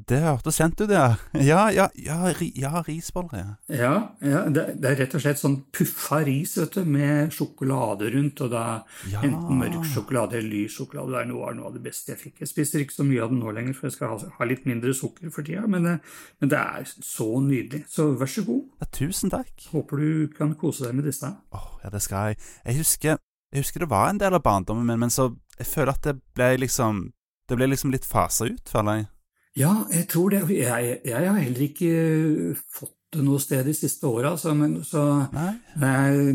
Det 0.07 0.19
hørtes 0.21 0.59
kjent 0.59 0.81
ut, 0.83 0.91
ja. 0.93 1.15
Ja, 1.41 1.63
ja, 1.73 1.87
ja, 1.97 2.17
ri, 2.37 2.51
ja 2.55 2.83
risboller, 2.85 3.39
ja. 3.39 3.53
Ja, 3.73 3.93
ja 4.21 4.43
det, 4.53 4.65
det 4.83 4.91
er 4.91 4.99
rett 5.01 5.15
og 5.17 5.23
slett 5.23 5.39
sånn 5.41 5.55
puffa 5.73 6.19
ris 6.27 6.53
vet 6.59 6.75
du, 6.77 6.83
med 6.85 7.31
sjokolade 7.33 8.11
rundt, 8.13 8.41
og 8.45 8.51
da 8.53 8.65
Ja. 9.09 9.23
enten 9.25 9.57
mørk 9.57 9.87
sjokolade 9.89 10.37
eller 10.37 10.49
lys 10.53 10.75
sjokolade. 10.77 11.15
Det 11.15 11.21
er 11.23 11.29
noe, 11.31 11.49
noe 11.57 11.71
av 11.71 11.73
det 11.79 11.81
beste 11.87 12.13
jeg 12.13 12.21
fikk. 12.21 12.35
Jeg 12.45 12.51
spiser 12.51 12.83
ikke 12.85 12.93
så 12.99 13.07
mye 13.07 13.23
av 13.25 13.33
det 13.33 13.39
nå 13.39 13.55
lenger, 13.57 13.73
for 13.79 13.87
jeg 13.89 13.95
skal 13.97 14.13
ha, 14.13 14.19
ha 14.37 14.45
litt 14.45 14.65
mindre 14.69 14.93
sukker 14.93 15.33
for 15.33 15.41
tida, 15.49 15.65
men, 15.67 15.85
eh, 15.95 15.97
men 16.41 16.53
det 16.53 16.61
er 16.61 16.85
så 16.93 17.29
nydelig. 17.41 17.83
Så 17.89 18.11
vær 18.21 18.29
så 18.37 18.45
god. 18.45 18.63
ja. 18.83 18.91
Tusen 19.01 19.29
takk. 19.33 19.51
Håper 19.73 19.97
du 19.97 20.27
kan 20.37 20.53
kose 20.55 20.85
deg 20.85 20.95
med 21.01 21.05
disse. 21.09 21.33
Åh, 21.53 21.67
ja, 21.83 21.89
det 21.89 22.01
skal 22.05 22.31
jeg. 22.35 22.37
Jeg 22.65 22.77
husker, 22.83 23.17
jeg 23.53 23.63
husker 23.65 23.79
det 23.87 23.89
var 23.89 24.09
en 24.13 24.19
del 24.21 24.33
av 24.37 24.43
barndommen 24.45 24.85
min, 24.85 24.99
men 24.99 25.09
så 25.09 25.31
jeg 25.57 25.67
føler 25.73 25.93
at 25.97 26.03
det 26.05 26.19
ble 26.37 26.53
liksom 26.61 27.07
Det 27.49 27.55
ble 27.55 27.69
liksom 27.71 27.91
litt 27.93 28.03
fasa 28.05 28.43
ut, 28.45 28.67
føler 28.67 28.97
jeg. 28.97 29.05
Ja, 29.57 29.71
jeg 29.91 30.05
tror 30.11 30.29
det. 30.35 30.43
Jeg, 30.53 30.99
jeg 31.07 31.27
har 31.31 31.39
heller 31.41 31.65
ikke 31.65 32.55
fått 32.77 32.93
det 33.15 33.23
noe 33.23 33.39
sted 33.39 33.63
de 33.65 33.73
siste 33.73 34.03
åra, 34.09 34.33
så, 34.37 34.51
men- 34.53 34.81
så 34.85 35.01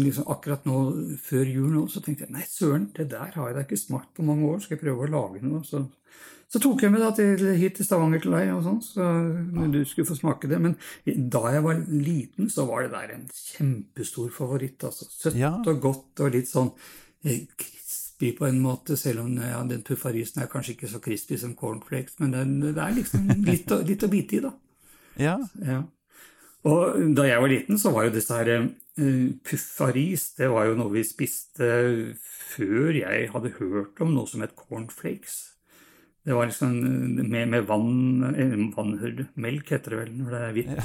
liksom 0.01 0.25
akkurat 0.33 0.65
nå 0.67 0.79
før 1.23 1.45
jul 1.53 1.71
nå, 1.75 1.83
så 1.93 2.01
tenkte 2.03 2.25
jeg 2.27 2.33
nei, 2.33 2.45
søren, 2.49 2.87
det 2.97 3.11
der 3.13 3.35
har 3.37 3.51
jeg 3.51 3.57
da 3.59 3.65
ikke 3.67 3.79
smakt 3.81 4.15
på 4.17 4.25
mange 4.27 4.49
år, 4.49 4.63
skal 4.65 4.77
jeg 4.79 4.85
prøve 4.87 5.07
å 5.07 5.11
lage 5.13 5.43
noe? 5.45 5.61
Så, 5.69 5.83
så 6.53 6.61
tok 6.65 6.83
jeg 6.85 6.93
med 6.95 7.01
da 7.05 7.11
til, 7.17 7.45
hit 7.61 7.77
til 7.79 7.87
Stavanger 7.87 8.25
til 8.25 8.35
deg, 8.35 8.51
og 8.57 8.65
sånn, 8.67 8.81
så 8.85 9.11
du 9.73 9.79
skulle 9.89 10.09
få 10.09 10.17
smake 10.19 10.49
det. 10.51 10.59
Men 10.65 10.75
da 11.33 11.45
jeg 11.55 11.63
var 11.69 11.85
liten, 11.89 12.51
så 12.53 12.67
var 12.69 12.83
det 12.87 12.93
der 12.97 13.15
en 13.19 13.29
kjempestor 13.37 14.33
favoritt. 14.35 14.83
altså. 14.89 15.07
Søtt 15.13 15.37
Ja. 15.39 15.55
og 15.65 15.81
godt 15.85 16.21
og 16.25 16.33
litt 16.35 16.49
sånn 16.51 16.73
eh, 17.25 17.45
crispy 18.23 18.39
på 18.39 18.47
en 18.47 18.61
måte, 18.63 18.97
selv 18.97 19.21
om 19.25 19.33
ja, 19.37 19.63
den 19.67 19.83
puffarisen 19.83 20.43
er 20.43 20.47
kanskje 20.51 20.73
ikke 20.77 20.89
så 20.89 21.01
crispy 21.03 21.37
som 21.39 21.55
cornflakes, 21.59 22.19
men 22.21 22.31
det, 22.33 22.45
det 22.77 22.83
er 22.83 22.95
liksom 22.95 23.27
litt, 23.49 23.67
å- 23.73 23.83
litt 23.83 24.03
å 24.05 24.09
bite 24.09 24.37
i, 24.37 24.41
da. 24.41 24.53
Ja. 25.19 25.39
Ja. 25.67 25.83
Og 26.65 27.15
da 27.17 27.25
jeg 27.27 27.41
var 27.43 27.49
liten, 27.51 27.79
så 27.79 27.91
var 27.93 28.05
jo 28.07 28.13
disse 28.15 28.33
her 28.39 28.69
puffaris 29.43 30.29
puffa 30.37 30.43
det 30.45 30.49
var 30.53 30.67
jo 30.69 30.77
noe 30.79 30.93
vi 30.93 31.03
spiste 31.03 32.15
før 32.53 32.93
jeg 32.95 33.31
hadde 33.33 33.51
hørt 33.59 34.01
om 34.05 34.13
noe 34.15 34.27
som 34.31 34.41
het 34.45 34.55
cornflakes. 34.55 35.41
Det 36.23 36.35
var 36.37 36.47
liksom 36.47 36.77
eh, 36.87 37.25
med, 37.27 37.49
med 37.51 37.67
vann, 37.67 38.23
vannhull, 38.77 39.25
vann 39.25 39.33
Melk 39.43 39.73
heter 39.75 39.91
det 39.91 39.99
vel 40.05 40.13
når 40.21 40.31
det 40.31 40.39
er 40.39 40.53
hvitt. 40.55 40.79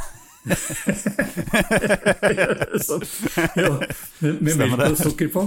så, 2.82 2.98
ja, 3.62 3.74
med, 4.24 4.42
med 4.42 4.58
melk 4.58 4.82
og 4.90 4.98
sukker 5.04 5.30
på. 5.34 5.46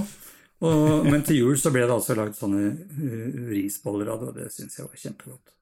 Og, 0.60 1.06
men 1.08 1.24
til 1.24 1.40
jul 1.40 1.56
så 1.60 1.72
ble 1.72 1.86
det 1.86 1.94
altså 1.94 2.16
lagd 2.18 2.36
sånne 2.36 2.66
eh, 2.68 3.40
risboller 3.48 4.12
av 4.12 4.20
det, 4.20 4.28
og 4.28 4.38
det 4.42 4.52
syns 4.52 4.76
jeg 4.76 4.86
var 4.86 5.02
kjempegodt. 5.06 5.54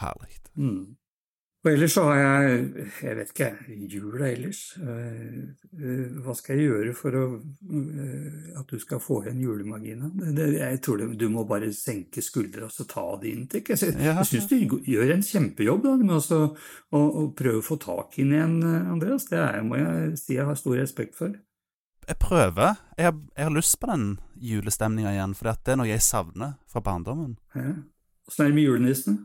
Herlig. 0.00 0.36
Mm. 0.54 0.96
Og 1.60 1.68
ellers 1.68 1.92
så 1.92 2.06
har 2.06 2.16
jeg, 2.16 2.84
jeg 3.04 3.16
vet 3.18 3.32
ikke, 3.34 3.48
jula 3.92 4.28
ellers. 4.30 4.60
Eh, 4.80 5.34
eh, 5.76 6.14
Hva 6.24 6.32
skal 6.38 6.56
jeg 6.56 6.70
gjøre 6.70 6.94
for 6.96 7.18
å, 7.18 7.24
at 8.62 8.70
du 8.70 8.80
skal 8.80 9.02
få 9.04 9.18
igjen 9.26 9.42
julemagien? 9.44 10.06
jeg 10.54 10.80
tror 10.86 11.02
det, 11.02 11.10
du 11.20 11.26
må 11.28 11.44
bare 11.50 11.68
senke 11.76 12.24
skuldra 12.24 12.70
og 12.70 12.72
så 12.72 12.86
ta 12.88 13.04
det 13.20 13.34
inn. 13.34 13.44
tenker 13.50 13.76
Jeg, 13.76 13.98
jeg, 13.98 14.30
syns 14.30 14.48
du 14.48 14.78
gjør 14.88 15.12
en 15.18 15.26
kjempejobb 15.26 15.84
da, 15.84 15.98
med 16.00 16.16
også 16.16 16.40
å, 16.46 17.02
å 17.02 17.28
prøve 17.36 17.60
å 17.60 17.66
få 17.66 17.76
tak 17.82 18.16
i 18.16 18.24
den 18.24 18.38
igjen, 18.38 18.58
Andreas. 18.94 19.28
Det 19.28 19.42
er, 19.42 19.60
må 19.66 19.82
jeg 19.82 20.16
si 20.22 20.38
jeg 20.38 20.48
har 20.48 20.56
stor 20.56 20.80
respekt 20.80 21.18
for. 21.18 21.36
Jeg 22.08 22.18
prøver. 22.18 22.78
Jeg 22.98 23.10
har, 23.10 23.16
jeg 23.36 23.46
har 23.46 23.54
lyst 23.54 23.78
på 23.80 23.90
den 23.90 24.06
julestemninga 24.40 25.12
igjen, 25.14 25.34
for 25.38 25.50
det 25.50 25.74
er 25.74 25.78
noe 25.80 25.90
jeg 25.90 26.02
savner 26.04 26.56
fra 26.70 26.82
barndommen. 26.84 27.36
Ja. 27.54 27.74
Åssen 28.30 28.44
er 28.44 28.50
det 28.50 28.56
med 28.58 28.66
julenissen? 28.68 29.18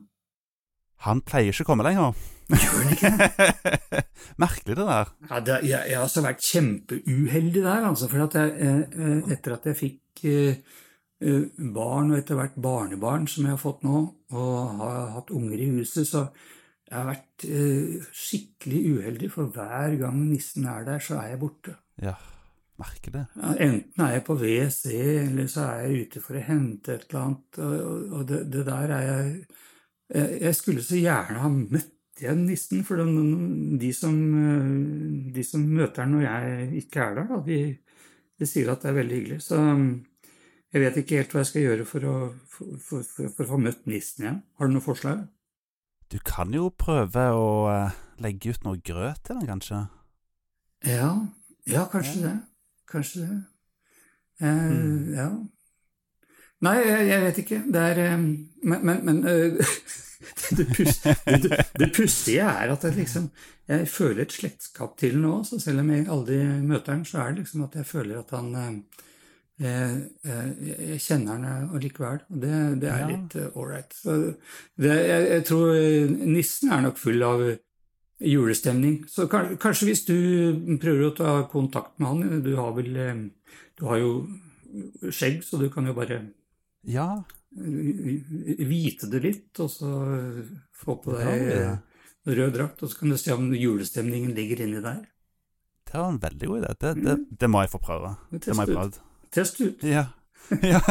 Han 1.05 1.21
pleier 1.25 1.51
ikke 1.53 1.65
å 1.65 1.69
komme 1.69 1.85
lenger. 1.85 2.15
Gjør 2.49 2.73
han 2.77 2.93
ikke 2.93 3.11
det? 3.19 4.01
Merkelig, 4.41 4.77
det 4.77 4.87
der. 4.87 5.11
Ja, 5.29 5.39
det, 5.47 5.57
jeg, 5.65 5.89
jeg 5.91 5.97
har 5.97 6.05
også 6.07 6.23
vært 6.25 6.45
kjempeuheldig 6.45 7.61
der, 7.65 7.87
altså. 7.89 8.09
For 8.11 8.25
at 8.25 8.37
jeg, 8.39 8.53
eh, 8.65 8.99
eh, 9.05 9.31
etter 9.35 9.55
at 9.57 9.69
jeg 9.69 9.79
fikk 9.79 10.25
eh, 10.29 10.59
eh, 11.21 11.63
barn, 11.75 12.13
og 12.13 12.19
etter 12.19 12.39
hvert 12.39 12.57
barnebarn, 12.61 13.27
som 13.31 13.47
jeg 13.47 13.55
har 13.55 13.61
fått 13.61 13.85
nå, 13.85 14.03
og 14.35 14.77
har 14.81 15.09
hatt 15.17 15.33
unger 15.35 15.61
i 15.61 15.71
huset, 15.77 16.07
så 16.09 16.27
jeg 16.85 16.95
har 16.99 17.09
vært 17.09 17.47
eh, 17.49 18.07
skikkelig 18.13 18.81
uheldig. 18.95 19.31
For 19.33 19.51
hver 19.53 19.97
gang 20.01 20.21
nissen 20.29 20.69
er 20.69 20.85
der, 20.87 21.01
så 21.03 21.19
er 21.21 21.33
jeg 21.33 21.41
borte. 21.41 21.77
Ja, 22.01 22.15
merkelig. 22.81 23.25
Ja, 23.39 23.53
Enten 23.65 24.03
er 24.05 24.17
jeg 24.17 24.25
på 24.27 24.37
WC, 24.39 24.95
eller 25.25 25.47
så 25.51 25.67
er 25.69 25.85
jeg 25.85 26.07
ute 26.07 26.23
for 26.23 26.37
å 26.37 26.43
hente 26.47 26.95
et 26.95 27.07
eller 27.09 27.21
annet. 27.21 27.61
Og, 27.61 28.17
og 28.19 28.27
det, 28.29 28.41
det 28.53 28.65
der 28.67 28.95
er 28.97 29.07
jeg 29.09 29.29
jeg, 30.13 30.39
jeg 30.41 30.55
skulle 30.55 30.83
så 30.85 30.99
gjerne 30.99 31.41
ha 31.41 31.51
møtt 31.51 31.91
igjen 32.21 32.45
nissen, 32.47 32.83
for 32.87 33.01
de, 33.01 33.05
de, 33.81 33.91
som, 33.95 34.15
de 35.35 35.43
som 35.43 35.63
møter 35.67 36.05
den 36.05 36.15
når 36.15 36.25
jeg 36.27 36.67
ikke 36.83 37.03
er 37.03 37.17
der, 37.17 37.29
da, 37.31 37.39
de, 37.43 37.59
de 38.39 38.47
sier 38.47 38.71
at 38.71 38.83
det 38.83 38.91
er 38.91 38.99
veldig 39.01 39.19
hyggelig. 39.19 39.39
Så 39.43 39.59
jeg 40.75 40.83
vet 40.83 40.99
ikke 41.01 41.19
helt 41.19 41.35
hva 41.35 41.43
jeg 41.43 41.51
skal 41.51 41.65
gjøre 41.65 41.87
for 41.89 42.07
å, 42.07 42.15
for, 42.51 42.77
for, 42.79 43.09
for, 43.25 43.43
å 43.43 43.49
få 43.51 43.61
møtt 43.65 43.83
nissen 43.89 44.27
igjen. 44.27 44.41
Har 44.59 44.69
du 44.69 44.75
noe 44.77 44.85
forslag? 44.85 45.25
Du 46.11 46.19
kan 46.23 46.53
jo 46.53 46.69
prøve 46.69 47.27
å 47.33 47.45
eh, 47.73 47.95
legge 48.21 48.53
ut 48.53 48.67
noe 48.67 48.79
grøt 48.85 49.23
til 49.25 49.39
den, 49.41 49.49
kanskje? 49.49 49.81
Ja, 50.85 51.09
ja 51.67 51.87
kanskje 51.91 52.19
det. 52.21 52.35
Kanskje 52.91 53.25
det. 53.25 53.41
Eh, 54.41 55.13
Ja. 55.17 55.29
Nei, 56.65 56.75
jeg, 56.87 57.07
jeg 57.09 57.21
vet 57.25 57.39
ikke. 57.43 57.57
Det 57.73 57.81
er 57.91 57.99
eh, 58.05 58.17
Men, 58.17 58.79
men, 58.87 59.01
men 59.05 59.17
eh, 59.27 59.73
det, 60.57 60.65
pus- 60.73 61.01
det, 61.03 61.51
det 61.79 61.89
pussige 61.93 62.45
er 62.47 62.71
at 62.73 62.83
jeg 62.87 62.95
liksom 63.01 63.27
Jeg 63.67 63.87
føler 63.89 64.21
et 64.23 64.31
slektskap 64.33 64.95
til 64.97 65.17
ham 65.17 65.21
nå, 65.25 65.33
så 65.45 65.59
selv 65.61 65.81
om 65.83 65.89
jeg 65.91 66.07
aldri 66.13 66.37
møter 66.65 66.93
ham, 66.95 67.03
så 67.05 67.19
er 67.23 67.31
det 67.33 67.43
liksom 67.43 67.63
at 67.65 67.75
jeg 67.79 67.85
føler 67.89 68.19
at 68.21 68.33
han 68.37 68.49
eh, 69.59 69.95
Jeg 70.85 70.99
kjenner 71.01 71.37
han 71.39 71.69
allikevel, 71.75 72.19
og 72.29 72.41
det, 72.43 72.53
det 72.81 72.89
er 72.91 73.05
litt 73.11 73.35
ålreit. 73.55 73.95
Jeg, 74.83 75.05
jeg 75.29 75.45
tror 75.47 75.71
nissen 76.35 76.73
er 76.75 76.83
nok 76.87 76.97
full 77.01 77.23
av 77.25 77.43
julestemning. 78.19 79.03
Så 79.11 79.27
kanskje 79.29 79.85
hvis 79.89 80.05
du 80.07 80.17
prøver 80.81 81.07
å 81.09 81.15
ta 81.15 81.31
kontakt 81.51 81.99
med 81.99 82.07
han 82.07 82.43
Du 82.45 82.55
har 82.55 82.71
vel 82.77 82.95
eh, 82.95 83.15
Du 83.75 83.85
har 83.89 83.97
jo 83.99 84.11
skjegg, 85.11 85.43
så 85.43 85.57
du 85.59 85.69
kan 85.71 85.87
jo 85.87 85.93
bare 85.95 86.21
Ja, 86.87 87.23
vite 87.55 89.07
det 89.07 89.21
litt, 89.23 89.59
og 89.63 89.69
så 89.71 89.89
få 90.75 90.95
på 90.99 91.15
deg 91.15 91.43
ja. 91.47 91.77
rød 92.27 92.53
drakt, 92.57 92.83
og 92.83 92.91
så 92.91 92.99
kan 92.99 93.09
du 93.13 93.17
se 93.19 93.31
om 93.33 93.53
julestemningen 93.55 94.35
ligger 94.35 94.65
inni 94.65 94.81
der. 94.83 95.05
det 95.87 95.95
var 95.95 96.09
en 96.09 96.19
veldig 96.19 96.47
god 96.47 96.57
idé. 96.59 96.73
Det, 96.81 96.91
det, 97.05 97.15
det 97.39 97.49
må 97.49 97.61
jeg 97.63 97.71
få 97.71 97.79
prøve. 97.79 98.15
Det 98.31 98.55
må 98.55 98.61
jeg 98.65 98.75
prøve. 98.75 98.87
ut. 98.87 98.99
Test 99.31 99.61
ut. 99.61 99.83
Ja. 99.83 100.05
ja. 100.73 100.81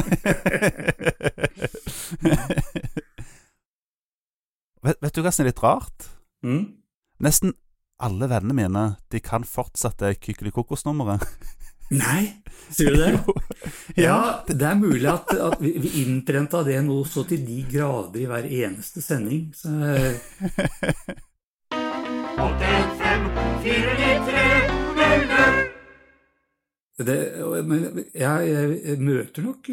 vet, 4.84 4.96
vet 5.02 5.14
du 5.14 5.20
hva 5.22 5.30
som 5.30 5.44
er 5.44 5.50
litt 5.52 5.62
rart? 5.62 6.08
Mm. 6.44 6.83
Nesten 7.22 7.54
alle 8.02 8.26
vennene 8.28 8.54
mine 8.54 8.96
de 9.12 9.20
kan 9.22 9.44
fortsatt 9.46 9.98
det 10.02 10.16
Kykelikokos-nummeret. 10.24 11.22
Nei, 11.94 12.42
sier 12.72 12.90
du 12.90 12.96
det? 13.02 13.18
Ja, 14.06 14.42
det 14.48 14.66
er 14.66 14.74
mulig 14.74 15.06
at, 15.10 15.30
at 15.36 15.60
vi, 15.62 15.74
vi 15.78 15.90
innprenta 16.02 16.64
det 16.66 16.80
nå 16.86 17.04
så 17.06 17.22
til 17.28 17.44
de 17.46 17.60
grader 17.70 18.20
i 18.24 18.26
hver 18.30 18.48
eneste 18.48 19.02
sending. 19.04 19.52
Så, 19.54 19.68
eh, 19.84 20.16
det, 27.02 27.16
men 27.66 28.04
jeg, 28.14 28.96
møter 29.02 29.42
nok 29.42 29.68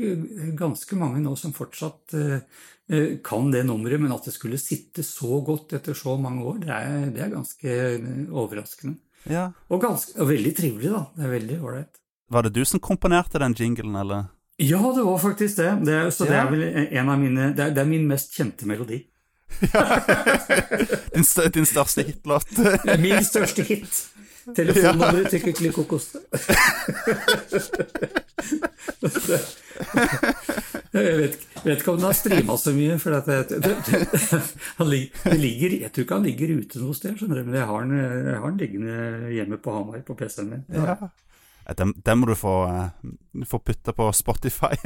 ganske 0.58 0.98
mange 0.98 1.22
nå 1.22 1.36
som 1.38 1.54
fortsatt 1.54 2.16
eh, 2.18 3.20
kan 3.24 3.52
det 3.54 3.62
nummeret, 3.68 4.02
men 4.02 4.14
at 4.16 4.26
det 4.26 4.34
skulle 4.34 4.58
sitte 4.58 5.06
så 5.06 5.40
godt 5.46 5.78
etter 5.78 5.98
så 5.98 6.16
mange 6.18 6.44
år, 6.50 6.58
det 6.64 6.74
er, 6.74 7.08
det 7.14 7.22
er 7.22 7.34
ganske 7.36 7.78
overraskende. 8.32 8.98
Ja. 9.30 9.52
Og, 9.70 9.84
ganske, 9.84 10.16
og 10.18 10.32
veldig 10.32 10.54
trivelig, 10.58 10.90
da. 10.96 11.04
Det 11.14 11.28
er 11.28 11.36
veldig 11.36 11.60
ålreit. 11.62 12.02
Var 12.32 12.48
det 12.48 12.54
du 12.56 12.64
som 12.66 12.82
komponerte 12.82 13.42
den 13.44 13.54
jinglen, 13.60 13.96
eller? 14.02 14.32
Ja, 14.62 14.82
det 14.96 15.06
var 15.06 15.18
faktisk 15.22 15.58
det. 15.58 15.72
det 15.86 16.00
så 16.14 16.26
det 16.30 16.38
er 16.38 16.50
vel 16.52 16.64
en 16.64 17.10
av 17.10 17.18
mine 17.20 17.48
Det 17.58 17.64
er, 17.64 17.72
det 17.74 17.82
er 17.82 17.90
min 17.90 18.06
mest 18.10 18.36
kjente 18.38 18.68
melodi. 18.70 19.04
Din, 21.12 21.26
din 21.54 21.66
største 21.68 22.06
hitlåt? 22.08 22.48
Min 23.04 23.20
største 23.26 23.66
hit. 23.68 23.98
Telefonnummeret 24.58 25.30
til 25.34 25.42
Kykeli 25.46 25.72
Kokos. 25.76 26.10
Jeg 30.92 31.18
vet, 31.18 31.36
vet 31.64 31.80
ikke 31.80 31.92
om 31.94 31.98
den 32.02 32.06
har 32.06 32.16
streama 32.18 32.56
så 32.60 32.74
mye, 32.76 32.98
for 33.02 33.16
at 33.16 33.26
det, 33.30 33.38
det, 33.64 33.72
det, 33.88 34.40
han 34.78 34.90
lig- 34.92 35.12
det 35.24 35.38
ligger, 35.40 35.76
jeg 35.86 35.92
tror 35.96 36.04
ikke 36.06 36.18
han 36.20 36.26
ligger 36.28 36.52
ute 36.60 36.82
noe 36.82 36.96
sted, 36.98 37.16
skjønner 37.18 37.40
du, 37.40 37.44
men 37.48 37.56
jeg 37.58 37.68
har 37.70 37.86
den, 37.88 37.94
jeg 38.28 38.36
har 38.44 38.50
den 38.52 38.60
liggende 38.62 38.96
hjemme 39.36 39.60
på 39.64 39.76
Hamar 39.76 40.04
på 40.08 40.16
PC-en 40.20 40.50
min. 40.52 40.66
Ja. 40.76 40.98
Ja, 41.62 41.76
Den, 41.78 41.94
den 42.04 42.18
må 42.18 42.26
du 42.28 42.34
få, 42.36 42.54
eh, 42.68 43.46
få 43.48 43.60
putta 43.64 43.94
på 43.96 44.10
Spotify. 44.18 44.74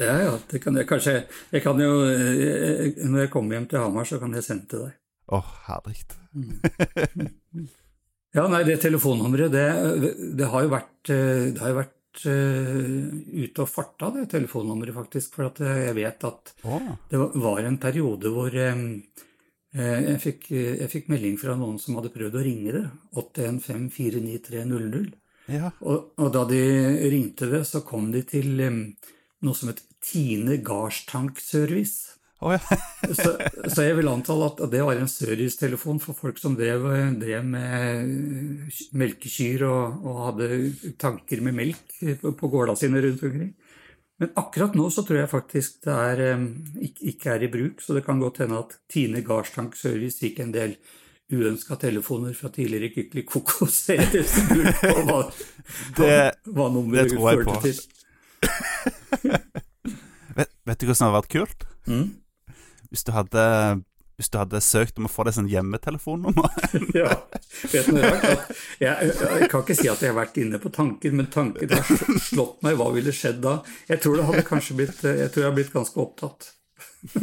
Ja, 0.00 0.14
ja, 0.22 0.30
det 0.48 0.62
kan 0.64 0.72
jeg 0.78 0.86
kanskje 0.88 1.12
Jeg 1.52 1.60
kan 1.60 1.76
jo 1.82 1.90
eh, 2.08 2.94
Når 3.04 3.18
jeg 3.26 3.30
kommer 3.34 3.52
hjem 3.58 3.66
til 3.68 3.82
Hamar, 3.82 4.06
så 4.08 4.16
kan 4.22 4.32
jeg 4.32 4.44
sende 4.46 4.64
til 4.70 4.78
deg. 4.86 4.94
Å, 5.28 5.40
herlig. 5.66 5.98
Ja, 8.36 8.44
nei, 8.46 8.62
det 8.62 8.76
telefonnummeret, 8.84 9.50
det, 9.50 9.64
det 10.38 10.46
har 10.52 10.62
jo 10.62 10.70
vært, 10.70 11.10
eh, 11.10 11.48
det 11.50 11.58
har 11.64 11.72
jo 11.72 11.78
vært 11.80 12.20
eh, 12.30 13.40
ute 13.42 13.64
og 13.64 13.70
farta, 13.70 14.10
det 14.14 14.28
telefonnummeret, 14.30 14.94
faktisk. 14.94 15.34
For 15.34 15.48
at 15.48 15.58
eh, 15.66 15.80
jeg 15.88 15.96
vet 15.98 16.26
at 16.28 16.52
det 17.10 17.18
var- 17.18 17.64
en 17.66 17.78
periode 17.82 18.30
hvor 18.34 18.54
jeg 18.54 20.18
fikk, 20.22 20.48
jeg 20.50 20.88
fikk 20.90 21.08
melding 21.12 21.36
fra 21.38 21.54
noen 21.58 21.76
som 21.78 21.94
hadde 21.98 22.10
prøvd 22.14 22.38
å 22.38 22.42
ringe 22.46 22.72
det. 22.74 22.84
815-49300. 23.14 25.12
ja. 25.50 25.70
Og, 25.80 26.10
og 26.18 26.32
da 26.34 26.44
de 26.50 26.62
ringte 27.12 27.50
det, 27.50 27.64
så 27.66 27.82
kom 27.86 28.10
de 28.14 28.22
til 28.26 28.50
noe 28.60 29.54
som 29.56 29.70
het 29.70 29.82
Tine 30.02 30.58
Gardstank-service. 30.64 32.09
Å, 32.40 32.52
ja. 32.54 32.60
Så, 33.20 33.32
så 33.74 33.82
jeg 33.84 33.96
vil 33.98 34.08
anta 34.08 34.32
at 34.46 34.60
det 34.72 34.80
var 34.86 34.96
en 35.00 35.08
servicetelefon 35.10 35.98
for 36.00 36.14
folk 36.16 36.38
som 36.40 36.54
drev, 36.56 36.84
drev 37.20 37.44
med 37.48 38.70
melkekyr 38.96 39.64
og, 39.66 40.04
og 40.06 40.20
hadde 40.28 40.48
tanker 41.00 41.42
med 41.44 41.56
melk 41.58 41.96
på, 42.22 42.48
gårda 42.52 42.76
sine 42.78 43.02
rundt 43.04 43.24
omkring. 43.26 43.50
Men 44.20 44.32
akkurat 44.38 44.76
nå 44.78 44.86
så 44.92 45.02
tror 45.08 45.22
jeg 45.22 45.30
faktisk 45.32 45.80
det 45.88 45.96
er, 45.96 46.22
ikke, 46.86 47.34
er 47.34 47.44
i 47.46 47.50
bruk, 47.52 47.80
så 47.82 47.96
det 47.96 48.04
kan 48.06 48.20
godt 48.22 48.42
hende 48.44 48.60
at 48.62 48.76
Tine 48.92 49.22
Garstank 49.26 49.76
Service 49.80 50.20
fikk 50.22 50.40
en 50.44 50.52
del 50.54 50.76
uønska 51.32 51.76
telefoner 51.80 52.34
fra 52.36 52.50
tidligere 52.52 52.92
Kykeli 52.94 53.22
Kokos. 53.28 53.82
Hva, 53.90 55.20
Det- 55.98 56.36
hva 56.52 56.66
nummeret 56.74 57.10
det 57.12 57.20
førte 57.20 57.60
til. 57.64 57.78
Vet, 60.36 60.50
vet 60.68 60.78
du 60.80 60.86
hva 60.88 60.94
som 60.96 61.08
hadde 61.10 61.18
vært 61.20 61.32
kult? 61.32 61.64
Mm. 61.90 62.06
Hvis 62.90 63.06
du 63.06 63.12
hadde, 63.14 63.42
hvis 64.18 64.30
du 64.32 64.38
hadde 64.40 64.60
søkt 64.64 64.98
om 64.98 65.06
å 65.06 65.10
få 65.12 65.24
deg 65.28 65.36
sånn 65.36 65.50
hjemmetelefonnummer. 65.50 66.54
Ja, 67.00 67.12
vet 67.70 67.86
du 67.88 67.96
noe 67.96 68.10
rart? 68.10 68.54
Jeg, 68.82 69.12
jeg 69.14 69.50
kan 69.52 69.64
ikke 69.64 69.76
si 69.78 69.88
at 69.90 70.02
jeg 70.02 70.12
har 70.12 70.18
vært 70.18 70.40
inne 70.42 70.58
på 70.62 70.72
tanken, 70.74 71.16
men 71.18 71.30
tanken 71.32 71.70
har 71.74 71.92
slått 72.26 72.60
meg. 72.66 72.78
Hva 72.80 72.90
ville 72.94 73.14
skjedd 73.14 73.42
da? 73.44 73.60
Jeg 73.90 74.02
tror 74.02 74.18
det 74.18 74.26
hadde 74.30 74.46
kanskje 74.48 74.78
blitt 74.80 75.04
Jeg 75.06 75.30
tror 75.30 75.44
jeg 75.44 75.50
har 75.50 75.58
blitt 75.58 75.74
ganske 75.74 76.02
opptatt. 76.02 76.50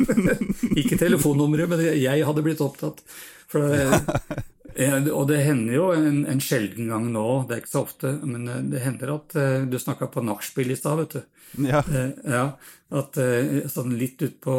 Ikke 0.82 0.98
telefonnummeret, 0.98 1.70
men 1.70 1.84
jeg 2.00 2.26
hadde 2.26 2.46
blitt 2.46 2.64
opptatt. 2.66 3.04
For 3.48 3.64
det, 3.64 4.44
og 4.78 5.24
det 5.30 5.40
hender 5.42 5.74
jo 5.74 5.86
en, 5.96 6.20
en 6.30 6.42
sjelden 6.44 6.92
gang 6.92 7.08
nå, 7.14 7.26
det 7.50 7.56
er 7.56 7.62
ikke 7.64 7.72
så 7.72 7.82
ofte, 7.88 8.12
men 8.30 8.46
det 8.70 8.84
hender 8.84 9.14
at 9.16 9.36
eh, 9.40 9.66
Du 9.66 9.78
snakka 9.82 10.10
på 10.14 10.22
nachspiel 10.22 10.70
i 10.74 10.78
stad, 10.78 11.00
vet 11.02 11.16
du. 11.18 11.22
ja. 11.66 11.80
Eh, 11.82 12.12
Ja, 12.30 12.44
at 13.02 13.18
eh, 13.18 13.64
sånn 13.72 13.96
litt 14.00 14.22
utpå 14.22 14.58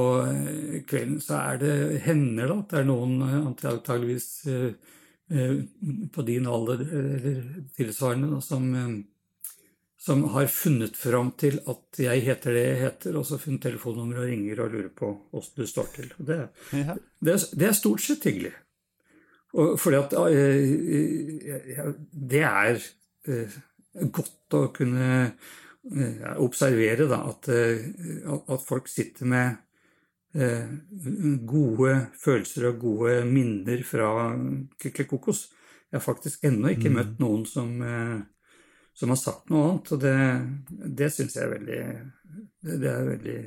kvelden 0.91 1.21
så 1.23 1.39
er 1.39 1.61
det 1.63 1.75
hender 2.09 2.51
det 2.51 2.57
at 2.59 2.73
det 2.75 2.81
er 2.83 2.89
noen 2.91 3.15
eh, 3.23 3.37
antageligvis 3.53 4.29
eh, 4.51 4.73
eh, 5.31 5.55
på 6.13 6.27
din 6.27 6.49
alder 6.51 6.83
eh, 6.83 7.15
eller 7.15 7.41
tilsvarende 7.79 8.43
som, 8.45 8.69
eh, 8.75 8.93
som 10.03 10.25
har 10.35 10.47
funnet 10.53 10.97
fram 10.99 11.33
til 11.41 11.61
at 11.71 12.01
jeg 12.03 12.25
heter 12.27 12.55
det 12.59 12.65
jeg 12.67 12.81
heter, 12.87 13.17
og 13.19 13.27
så 13.29 13.39
funnet 13.39 13.65
telefonnummeret 13.69 14.25
og 14.27 14.33
ringer 14.33 14.65
og 14.67 14.75
lurer 14.75 14.93
på 14.99 15.13
åssen 15.37 15.63
du 15.63 15.69
står 15.69 15.93
til. 15.95 16.11
Det, 16.19 16.41
ja. 16.75 16.97
det, 17.21 17.35
er, 17.39 17.47
det 17.63 17.71
er 17.71 17.79
stort 17.79 18.03
sett 18.05 18.27
hyggelig. 18.29 18.55
Og 19.55 19.79
fordi 19.81 19.97
at 19.97 20.13
eh, 20.13 21.95
det 22.13 22.43
er 22.45 22.81
eh, 23.29 23.55
godt 24.13 24.57
å 24.59 24.67
kunne 24.77 25.07
eh, 25.25 26.35
observere 26.45 27.07
da, 27.09 27.23
at, 27.31 27.49
eh, 27.49 27.87
at- 28.29 28.67
folk 28.69 28.89
sitter 28.93 29.27
med 29.27 29.57
eh, 30.37 30.69
gode 31.49 31.95
følelser 32.21 32.69
og 32.73 32.81
gode 32.83 33.23
minner 33.29 33.81
fra 33.89 34.11
Kykelikokos. 34.83 35.47
Jeg 35.89 35.97
har 36.01 36.05
faktisk 36.05 36.45
ennå 36.45 36.75
ikke 36.75 36.91
Mm. 36.93 36.99
møtt 36.99 37.19
noen 37.19 37.47
som, 37.49 37.71
eh, 37.83 38.21
som 38.95 39.09
har 39.09 39.17
sagt 39.17 39.49
noe 39.51 39.71
annet, 39.71 39.93
og 39.93 40.01
det, 40.01 40.17
det 41.01 41.09
syns 41.15 41.35
jeg 41.39 41.45
er 41.47 41.55
veldig 41.59 42.13
Det 42.61 42.91
er 42.91 43.05
veldig 43.09 43.39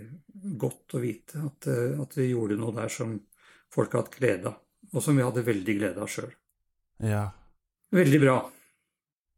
godt 0.57 0.95
å 0.97 0.99
vite 1.03 1.37
at, 1.45 1.67
eh, 1.67 1.93
at 2.01 2.15
vi 2.17 2.31
gjorde 2.31 2.57
noe 2.57 2.73
der 2.73 2.89
som 2.89 3.19
folk 3.71 3.91
har 3.93 4.01
hatt 4.03 4.15
glede 4.17 4.47
av, 4.49 4.55
og 4.91 5.03
som 5.03 5.17
vi 5.17 5.25
hadde 5.25 5.45
veldig 5.47 5.77
glede 5.77 6.01
av 6.03 6.09
sjøl. 6.11 6.31
Ja. 7.01 7.25
Veldig 7.95 8.19
bra. 8.21 8.37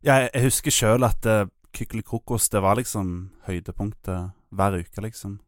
Jeg, 0.04 0.30
jeg 0.34 0.46
husker 0.48 0.76
sjøl 0.76 1.08
at 1.08 1.30
uh, 1.30 1.46
Kykelikokos, 1.74 2.50
det 2.54 2.62
var 2.62 2.78
liksom 2.78 3.14
høydepunktet 3.48 4.34
hver 4.54 4.78
uke, 4.82 5.06
liksom. 5.06 5.40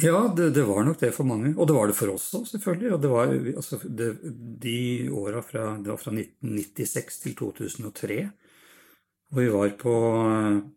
Ja, 0.00 0.24
det, 0.36 0.50
det 0.56 0.64
var 0.66 0.82
nok 0.86 0.98
det 0.98 1.12
for 1.14 1.28
mange, 1.28 1.52
og 1.54 1.68
det 1.70 1.74
var 1.76 1.90
det 1.90 1.94
for 1.94 2.10
oss 2.14 2.30
òg, 2.34 2.46
selvfølgelig. 2.50 2.94
Og 2.96 3.02
det 3.02 3.10
var 3.12 3.34
altså, 3.34 3.78
det, 3.84 4.08
de 4.64 4.78
åra 5.14 5.42
fra, 5.44 5.68
det 5.78 5.92
var 5.92 6.00
fra 6.00 6.14
1996 6.14 7.20
til 7.22 7.36
2003. 7.38 8.16
Og 9.34 9.38
vi 9.38 9.46
var 9.50 9.76
på, 9.78 9.94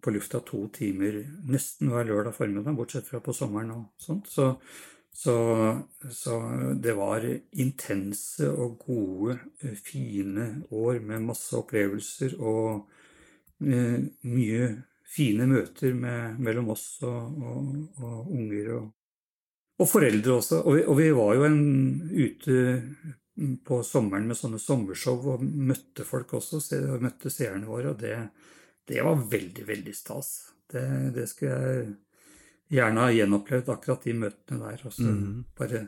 på 0.01 0.13
lufta 0.13 0.41
to 0.45 0.63
timer 0.73 1.17
nesten 1.49 1.89
hver 1.93 2.05
lørdag 2.09 2.35
formiddag, 2.37 2.77
bortsett 2.77 3.09
fra 3.09 3.21
på 3.23 3.33
sommeren 3.37 3.73
og 3.73 3.83
sånt. 4.01 4.29
Så, 4.29 4.51
så, 5.17 5.37
så 6.11 6.35
det 6.77 6.93
var 6.93 7.23
intense 7.57 8.49
og 8.51 8.77
gode, 8.85 9.39
eh, 9.65 9.73
fine 9.73 10.45
år 10.69 10.99
med 11.01 11.25
masse 11.25 11.57
opplevelser 11.57 12.35
og 12.37 12.91
eh, 13.65 14.03
mye 14.29 14.67
fine 15.07 15.47
møter 15.49 15.95
med, 15.97 16.37
mellom 16.43 16.69
oss 16.75 16.85
og, 17.07 17.41
og, 17.41 17.71
og 18.03 18.29
unger 18.29 18.69
og, 18.75 18.85
og 19.81 19.89
foreldre 19.89 20.35
også. 20.37 20.61
Og 20.61 20.77
vi, 20.77 20.85
og 20.85 20.99
vi 21.01 21.09
var 21.17 21.33
jo 21.39 21.47
en, 21.47 21.63
ute 22.13 22.59
på 23.65 23.81
sommeren 23.85 24.29
med 24.29 24.37
sånne 24.37 24.61
sommershow 24.61 25.33
og 25.33 25.41
møtte 25.41 26.05
folk 26.05 26.37
også, 26.37 26.61
se, 26.61 26.81
møtte 27.01 27.33
seerne 27.33 27.69
våre, 27.69 27.95
og 27.95 28.01
det, 28.01 28.15
det 28.89 29.01
var 29.05 29.25
veldig, 29.33 29.65
veldig 29.65 29.97
stas. 29.97 30.31
Det, 30.69 30.85
det 31.15 31.25
skulle 31.29 31.57
jeg 31.57 31.89
gjerne 32.71 33.05
ha 33.05 33.11
gjenopplevd, 33.13 33.69
akkurat 33.69 34.03
de 34.03 34.13
møtene 34.13 34.59
der. 34.59 34.81
Og 34.85 34.91
så 34.93 35.03
Mhm. 35.07 35.45
bare 35.55 35.87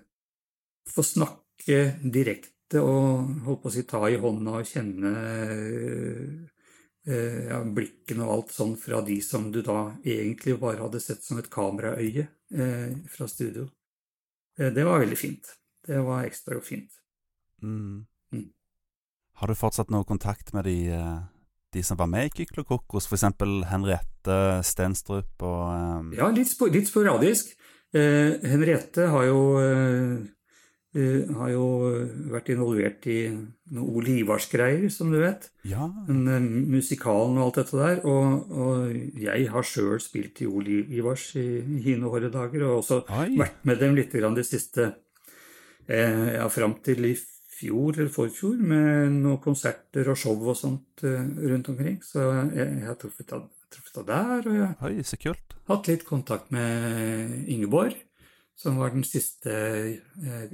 få 0.88 1.04
snakke 1.04 2.00
direkte 2.12 2.82
og 2.82 3.28
holdt 3.46 3.62
på 3.64 3.70
å 3.70 3.72
si 3.72 3.84
ta 3.84 4.00
i 4.08 4.18
hånda 4.18 4.52
og 4.60 4.66
kjenne 4.66 5.12
eh, 7.08 7.48
ja, 7.50 7.64
blikkene 7.64 8.26
og 8.26 8.32
alt 8.34 8.52
sånn 8.54 8.76
fra 8.78 9.02
de 9.02 9.20
som 9.26 9.52
du 9.52 9.62
da 9.66 9.96
egentlig 10.04 10.60
bare 10.60 10.82
hadde 10.84 11.00
sett 11.02 11.24
som 11.24 11.38
et 11.40 11.50
kameraøye 11.50 12.28
eh, 12.52 12.94
fra 13.10 13.28
studio. 13.28 13.70
Eh, 14.58 14.70
det 14.74 14.84
var 14.86 15.00
veldig 15.00 15.18
fint. 15.18 15.56
Det 15.86 15.98
var 16.06 16.26
ekstra 16.28 16.60
fint. 16.62 16.92
Mm. 17.64 18.06
Mm. 18.34 18.50
Har 19.42 19.48
du 19.48 19.56
fortsatt 19.56 19.90
noe 19.90 20.04
kontakt 20.06 20.54
med 20.54 20.66
de, 20.66 20.78
eh, 20.94 21.20
de 21.74 21.84
som 21.86 22.00
var 22.00 22.10
med 22.10 22.30
i 22.30 22.34
Kyklokokos, 22.34 23.08
for 23.10 23.18
eksempel 23.18 23.62
Henriette 23.70 24.40
Stenstrup 24.66 25.46
og 25.46 25.62
um... 25.70 26.12
Ja, 26.18 26.30
litt, 26.34 26.50
spo 26.52 26.70
litt 26.72 26.90
sporadisk. 26.90 27.54
Eh, 27.94 28.38
Henriette 28.50 29.08
har 29.10 29.26
jo, 29.28 29.40
eh, 29.62 30.16
eh, 30.98 31.30
har 31.38 31.52
jo 31.54 31.66
vært 32.34 32.52
involvert 32.54 33.06
i 33.10 33.20
noe 33.30 33.96
Ole 34.00 34.18
Ivars-greier, 34.24 34.90
som 34.94 35.14
du 35.14 35.20
vet. 35.22 35.50
Ja. 35.70 35.92
Den, 36.10 36.26
uh, 36.30 36.50
musikalen 36.74 37.38
og 37.38 37.50
alt 37.50 37.62
dette 37.62 37.82
der. 37.82 38.02
Og, 38.10 38.50
og 38.50 39.22
jeg 39.22 39.50
har 39.54 39.66
sjøl 39.66 40.02
spilt 40.02 40.42
i 40.42 40.50
Ole 40.50 40.84
Ivars 40.90 41.32
i, 41.38 41.48
hine 41.86 42.10
håre 42.10 42.34
dager, 42.34 42.66
og 42.66 42.82
også 42.84 43.04
Oi. 43.06 43.30
vært 43.38 43.62
med 43.70 43.82
dem 43.82 43.98
litt 43.98 44.14
grann 44.18 44.38
de 44.38 44.46
siste 44.48 44.90
eh, 45.90 46.34
ja, 46.38 46.50
fram 46.50 46.80
til 46.86 47.12
i 47.12 47.18
fjor 47.60 47.98
eller 48.00 48.12
forfjor, 48.14 48.58
med 48.74 49.12
noen 49.20 49.40
konserter 49.44 50.10
og 50.12 50.18
show 50.18 50.36
og 50.50 50.58
sånt 50.58 51.04
eh, 51.04 51.24
rundt 51.52 51.70
omkring. 51.74 52.00
Så 52.04 52.24
jeg, 52.56 52.68
jeg 52.80 52.86
har 52.88 53.00
truffet 53.00 53.32
henne 53.36 54.06
der, 54.10 54.46
og 54.50 54.54
jeg 54.56 54.76
Oi, 54.88 55.04
så 55.06 55.18
kult. 55.22 55.58
hatt 55.70 55.88
litt 55.92 56.06
kontakt 56.08 56.50
med 56.56 57.44
Ingeborg, 57.52 57.94
som 58.60 58.76
var 58.82 58.90
den 58.92 59.06
siste 59.08 59.54
eh, 59.54 60.48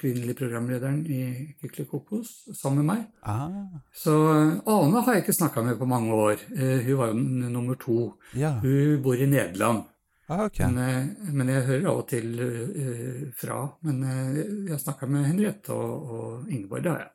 kvinnelige 0.00 0.34
programlederen 0.36 0.98
i 1.08 1.20
Kykelikokos, 1.62 2.32
sammen 2.58 2.82
med 2.82 2.88
meg. 2.90 3.04
Ah, 3.22 3.78
Så 3.96 4.12
eh, 4.34 4.58
Ane 4.68 5.00
har 5.06 5.14
jeg 5.16 5.24
ikke 5.24 5.36
snakka 5.38 5.62
med 5.64 5.78
på 5.80 5.88
mange 5.88 6.12
år. 6.12 6.42
Eh, 6.56 6.82
Hun 6.88 6.98
var 7.00 7.12
jo 7.14 7.20
nummer 7.54 7.78
to. 7.80 8.00
ja. 8.36 8.56
Hun 8.60 9.00
bor 9.04 9.14
i 9.16 9.26
Nederland. 9.30 9.84
Ah, 10.28 10.44
okay. 10.44 10.66
Men, 10.66 10.78
eh, 10.78 11.32
men 11.32 11.50
jeg 11.52 11.66
hører 11.68 11.84
av 11.86 12.00
og 12.00 12.08
til 12.10 12.32
uh, 12.40 13.26
fra. 13.38 13.60
Men 13.86 14.02
uh, 14.02 14.38
jeg 14.66 14.72
har 14.72 14.80
snakka 14.82 15.06
med 15.10 15.28
Henriette 15.28 15.74
og, 15.74 16.08
og 16.16 16.48
Ingeborg, 16.50 16.82
det 16.82 16.90
har 16.90 17.04
jeg. 17.04 17.12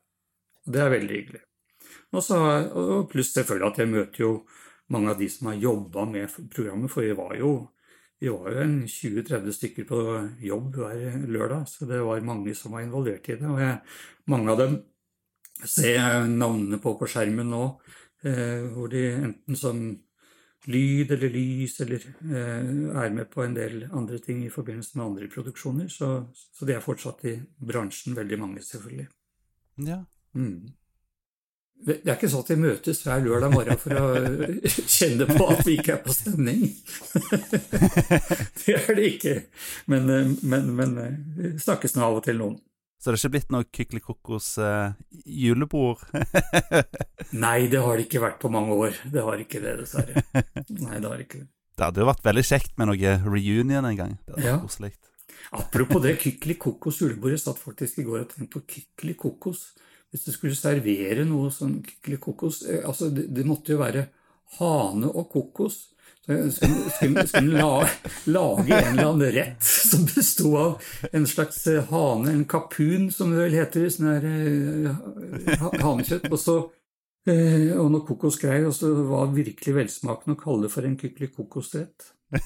Og 0.61 0.75
det 0.75 0.81
er 0.81 0.93
veldig 0.93 1.17
hyggelig. 1.17 1.41
Og 2.15 2.23
så, 2.23 2.37
og 2.77 3.09
pluss 3.11 3.33
selvfølgelig 3.35 3.67
at 3.67 3.81
jeg 3.81 3.91
møter 3.91 4.23
jo 4.23 4.31
mange 4.95 5.11
av 5.11 5.19
de 5.19 5.27
som 5.31 5.49
har 5.49 5.59
jobba 5.59 6.05
med 6.07 6.37
programmet, 6.53 6.91
for 6.91 7.03
vi 7.03 7.15
var 7.17 7.33
jo, 7.39 7.51
jo 8.23 8.37
en 8.51 8.77
20-30 8.87 9.57
stykker 9.57 9.87
på 9.89 9.99
jobb 10.43 10.79
hver 10.79 11.25
lørdag, 11.31 11.65
så 11.67 11.87
det 11.89 11.99
var 12.03 12.23
mange 12.27 12.55
som 12.55 12.75
var 12.75 12.85
involvert 12.85 13.27
i 13.27 13.37
det. 13.39 13.47
Og 13.47 13.59
jeg, 13.63 13.79
mange 14.31 14.55
av 14.55 14.61
dem 14.61 14.77
ser 15.67 15.97
jeg 15.97 16.31
navnene 16.31 16.79
på 16.83 16.95
på 16.99 17.11
skjermen 17.11 17.51
nå, 17.51 17.65
uh, 18.23 18.71
hvor 18.71 18.87
de 18.95 19.03
enten 19.17 19.59
som 19.59 19.83
lyd 20.69 21.11
eller 21.11 21.29
lys 21.33 21.79
eller 21.81 22.03
eh, 22.05 22.67
er 23.03 23.15
med 23.15 23.29
på 23.31 23.43
en 23.43 23.55
del 23.55 23.87
andre 23.89 24.19
ting 24.21 24.43
i 24.45 24.51
forbindelse 24.53 24.97
med 24.97 25.05
andre 25.05 25.29
produksjoner. 25.31 25.87
Så, 25.89 26.11
så 26.33 26.67
de 26.67 26.75
er 26.75 26.85
fortsatt 26.85 27.25
i 27.29 27.39
bransjen, 27.57 28.15
veldig 28.17 28.39
mange, 28.41 28.61
selvfølgelig. 28.65 29.07
Ja. 29.87 30.03
Mm. 30.37 30.73
Det 31.81 31.95
det 32.03 32.11
er 32.11 32.17
ikke 32.19 32.29
sånn 32.29 32.43
at 32.45 32.51
vi 32.51 32.59
møtes 32.61 32.99
hver 33.01 33.23
lørdag 33.25 33.53
morgen 33.55 33.79
for 33.81 33.97
å 33.97 34.09
kjenne 34.97 35.25
på 35.25 35.47
at 35.49 35.63
vi 35.65 35.77
ikke 35.79 35.95
er 35.95 36.03
på 36.05 36.13
stemning. 36.13 36.67
det 38.61 38.75
er 38.77 38.91
det 38.99 39.07
ikke. 39.15 39.37
Men, 39.89 40.11
eh, 40.13 40.35
men, 40.43 40.75
men 40.77 40.99
eh, 41.01 41.55
snakkes 41.61 41.97
nå 41.97 42.05
av 42.05 42.19
og 42.21 42.27
til 42.27 42.37
noen. 42.43 42.59
Så 43.01 43.09
det 43.09 43.15
er 43.15 43.19
ikke 43.23 43.33
blitt 43.33 43.53
noe 43.53 43.65
Kykelikokos 43.73 44.47
uh, 44.61 44.91
julebord? 45.25 46.03
Nei, 47.43 47.65
det 47.71 47.79
har 47.81 47.97
det 47.97 48.05
ikke 48.05 48.21
vært 48.21 48.37
på 48.43 48.51
mange 48.53 48.75
år. 48.77 48.97
Det 49.09 49.23
har 49.25 49.41
ikke 49.41 49.61
det, 49.63 49.73
dessverre. 49.81 50.21
Nei, 50.85 50.99
det 51.01 51.09
har 51.09 51.23
ikke 51.23 51.39
det. 51.41 51.47
det 51.79 51.87
hadde 51.87 52.03
jo 52.03 52.09
vært 52.11 52.27
veldig 52.27 52.43
kjekt 52.45 52.75
med 52.77 52.91
noe 52.91 53.13
reunion 53.25 53.87
en 53.89 53.97
gang. 53.97 54.13
Det 54.27 54.35
hadde 54.37 54.47
Ja. 54.51 54.59
koselig. 54.61 54.91
Apropos 55.57 56.03
det, 56.03 56.19
Kykelikokos 56.21 57.01
julebord. 57.01 57.33
Jeg 57.33 57.41
satt 57.41 57.57
faktisk 57.59 57.99
i 57.99 58.05
går 58.05 58.21
og 58.21 58.29
tenkte 58.35 58.53
på 58.59 58.63
Kykelikokos. 58.75 59.63
Hvis 60.11 60.27
du 60.27 60.31
skulle 60.35 60.55
servere 60.59 61.25
noe 61.25 61.49
sånn 61.55 61.79
Kykelikokos 61.87 62.61
eh, 62.69 62.83
altså 62.85 63.09
det, 63.09 63.29
det 63.33 63.47
måtte 63.49 63.73
jo 63.73 63.79
være 63.81 64.05
hane 64.59 65.09
og 65.09 65.29
kokos. 65.31 65.90
Skulle, 66.21 66.51
skulle, 66.51 67.27
skulle 67.27 67.57
la, 67.57 67.87
lage 68.25 68.77
en 68.77 68.93
eller 68.93 69.09
annen 69.09 69.31
rett 69.31 69.63
som 69.63 70.05
besto 70.05 70.57
av 70.57 70.81
en 71.11 71.27
slags 71.27 71.67
eh, 71.67 71.83
hane, 71.89 72.31
en 72.31 72.45
kapun 72.45 73.11
som 73.11 73.31
det 73.33 73.39
vel 73.41 73.53
heter, 73.57 73.89
sånn 73.89 74.05
der 74.11 74.25
eh, 74.29 74.91
hanekjøtt, 75.81 76.29
og 76.29 76.37
så 76.37 76.69
eh, 77.25 77.73
og 77.73 77.89
noe 77.89 78.05
kokosgreier, 78.05 78.67
og 78.69 78.75
så 78.77 78.93
var 79.09 79.31
det 79.31 79.47
virkelig 79.47 79.73
velsmakende 79.79 80.37
å 80.37 80.41
kalle 80.43 80.67
det 80.67 80.73
for 80.75 80.85
en 80.85 80.99
kykelikokosrett. 81.01 82.13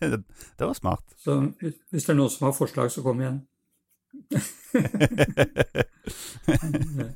det 0.00 0.62
var 0.62 0.74
smart. 0.78 1.02
Så 1.18 1.50
hvis 1.58 2.06
det 2.06 2.14
er 2.14 2.20
noen 2.20 2.32
som 2.32 2.46
har 2.46 2.54
forslag, 2.54 2.86
så 2.94 3.02
kom 3.02 3.18
igjen. 3.24 3.42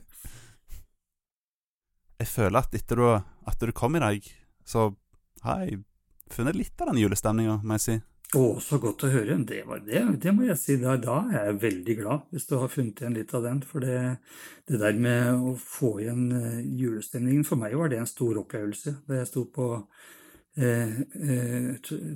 Jeg 2.18 2.26
føler 2.26 2.59
at 2.59 2.74
etter 2.74 2.98
du, 2.98 3.07
at 3.46 3.62
du 3.62 3.70
kom 3.70 3.94
i 3.94 4.02
dag, 4.02 4.18
så 4.66 4.90
har 5.44 5.61
jeg 5.62 5.85
funnet 6.36 6.58
litt 6.58 6.80
av 6.80 6.92
den 6.92 7.02
julestemninga, 7.02 7.60
må 7.64 7.78
jeg 7.78 7.84
si. 7.84 7.98
Å, 8.36 8.42
så 8.60 8.76
godt 8.82 9.06
å 9.06 9.08
høre. 9.08 9.38
Det, 9.48 9.62
var, 9.64 9.80
det, 9.86 10.02
det 10.20 10.32
må 10.36 10.44
jeg 10.44 10.58
si. 10.60 10.76
Da, 10.82 10.98
da 11.00 11.22
er 11.30 11.48
jeg 11.48 11.60
veldig 11.62 11.94
glad, 12.02 12.26
hvis 12.34 12.44
du 12.50 12.58
har 12.60 12.72
funnet 12.72 13.00
igjen 13.00 13.16
litt 13.16 13.32
av 13.36 13.46
den. 13.46 13.62
For 13.64 13.84
det, 13.84 14.00
det 14.68 14.80
der 14.82 15.00
med 15.00 15.46
å 15.48 15.54
få 15.56 15.94
igjen 16.02 16.26
eh, 16.36 16.58
julestemningen, 16.82 17.46
for 17.48 17.60
meg 17.60 17.78
var 17.80 17.92
det 17.92 18.02
en 18.02 18.10
stor 18.10 18.42
opplevelse. 18.42 18.98
Da 19.08 19.22
jeg 19.22 19.30
sto 19.30 19.46
på 19.54 19.70
eh, 20.60 21.00
eh, 21.00 21.70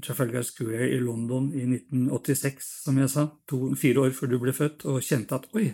Trafalgar 0.04 0.44
Square 0.44 0.90
i 0.92 1.00
London 1.00 1.48
i 1.56 1.64
1986, 1.78 2.68
som 2.84 3.00
jeg 3.00 3.14
sa, 3.14 3.30
to, 3.48 3.70
fire 3.80 4.04
år 4.04 4.12
før 4.18 4.34
du 4.34 4.38
ble 4.42 4.54
født, 4.56 4.84
og 4.92 5.00
kjente 5.06 5.40
at 5.40 5.48
oi, 5.56 5.70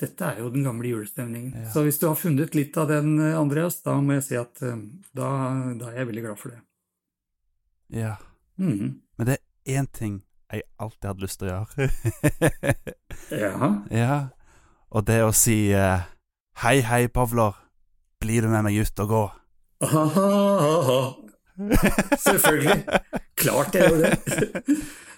dette 0.00 0.26
er 0.26 0.42
jo 0.42 0.50
den 0.52 0.66
gamle 0.66 0.90
julestemningen. 0.90 1.54
Ja. 1.64 1.72
Så 1.72 1.84
hvis 1.86 2.00
du 2.02 2.08
har 2.08 2.18
funnet 2.18 2.56
litt 2.58 2.76
av 2.80 2.90
den, 2.90 3.16
eh, 3.22 3.38
Andreas, 3.38 3.80
da 3.86 3.96
må 4.00 4.18
jeg 4.18 4.28
si 4.28 4.38
at 4.40 4.62
eh, 4.66 4.80
da, 5.14 5.28
da 5.78 5.90
er 5.90 6.02
jeg 6.02 6.10
veldig 6.12 6.28
glad 6.28 6.40
for 6.40 6.54
det. 6.54 6.60
Ja. 7.94 8.16
Mm. 8.58 9.00
Men 9.16 9.26
det 9.26 9.36
er 9.38 9.78
én 9.78 9.86
ting 9.86 10.22
jeg 10.52 10.62
alltid 10.78 11.08
hadde 11.08 11.24
lyst 11.24 11.40
til 11.40 11.48
å 11.48 11.54
gjøre. 11.54 11.88
ja. 13.44 13.70
ja. 13.90 14.18
Og 14.94 15.06
det 15.06 15.20
å 15.26 15.32
si 15.34 15.56
uh, 15.74 16.04
Hei, 16.62 16.78
hei, 16.86 17.06
Pavler. 17.10 17.56
Blir 18.22 18.46
du 18.46 18.52
med 18.52 18.62
meg 18.66 18.78
ut 18.78 19.02
og 19.02 19.10
gå? 19.10 19.22
Aha. 19.84 21.00
Selvfølgelig. 22.22 23.00
Klart 23.38 23.74
jeg 23.74 23.90
gjør 23.90 24.04
det. 24.04 24.14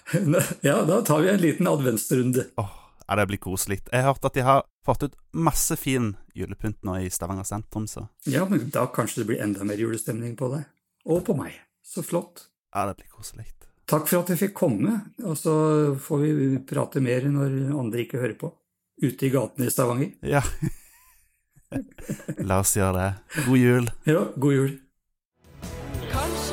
ja, 0.67 0.81
da 0.87 0.99
tar 1.05 1.21
vi 1.21 1.31
en 1.31 1.41
liten 1.41 1.69
adventsrunde. 1.69 2.47
Oh, 2.61 2.73
ja, 3.05 3.19
det 3.19 3.27
blir 3.29 3.41
koselig. 3.41 3.83
Jeg 3.91 4.03
har 4.03 4.13
hørt 4.15 4.25
at 4.27 4.35
de 4.37 4.45
har 4.47 4.65
fått 4.85 5.05
ut 5.05 5.15
masse 5.37 5.77
fin 5.79 6.15
julepynt 6.37 6.81
nå 6.87 6.97
i 7.05 7.13
Stavanger 7.13 7.47
sentrum, 7.47 7.87
så 7.87 8.07
Ja, 8.25 8.45
men 8.49 8.69
da 8.73 8.87
kanskje 8.93 9.21
det 9.21 9.29
blir 9.31 9.45
enda 9.45 9.65
mer 9.67 9.79
julestemning 9.81 10.35
på 10.39 10.49
deg. 10.53 10.67
Og 11.05 11.23
på 11.27 11.37
meg. 11.37 11.55
Så 11.85 12.03
flott. 12.03 12.47
Ja, 12.73 12.85
det 12.89 12.97
blir 12.99 13.11
koselig. 13.11 13.45
Takk 13.87 14.09
for 14.09 14.19
at 14.19 14.29
jeg 14.33 14.41
fikk 14.41 14.55
komme, 14.57 14.97
og 15.23 15.37
så 15.39 15.53
får 16.03 16.23
vi 16.25 16.47
prate 16.67 16.99
mer 17.03 17.23
når 17.31 17.53
andre 17.71 18.03
ikke 18.03 18.19
hører 18.19 18.35
på. 18.39 18.51
Ute 18.99 19.27
i 19.27 19.31
gatene 19.31 19.69
i 19.69 19.71
Stavanger. 19.71 20.11
Ja. 20.27 20.41
La 22.49 22.59
oss 22.63 22.75
gjøre 22.75 22.97
det. 22.97 23.09
God 23.45 23.57
jul. 23.61 23.89
Ja, 24.07 24.21
god 24.35 24.53
jul. 24.57 24.73
Kanskje 26.11 26.46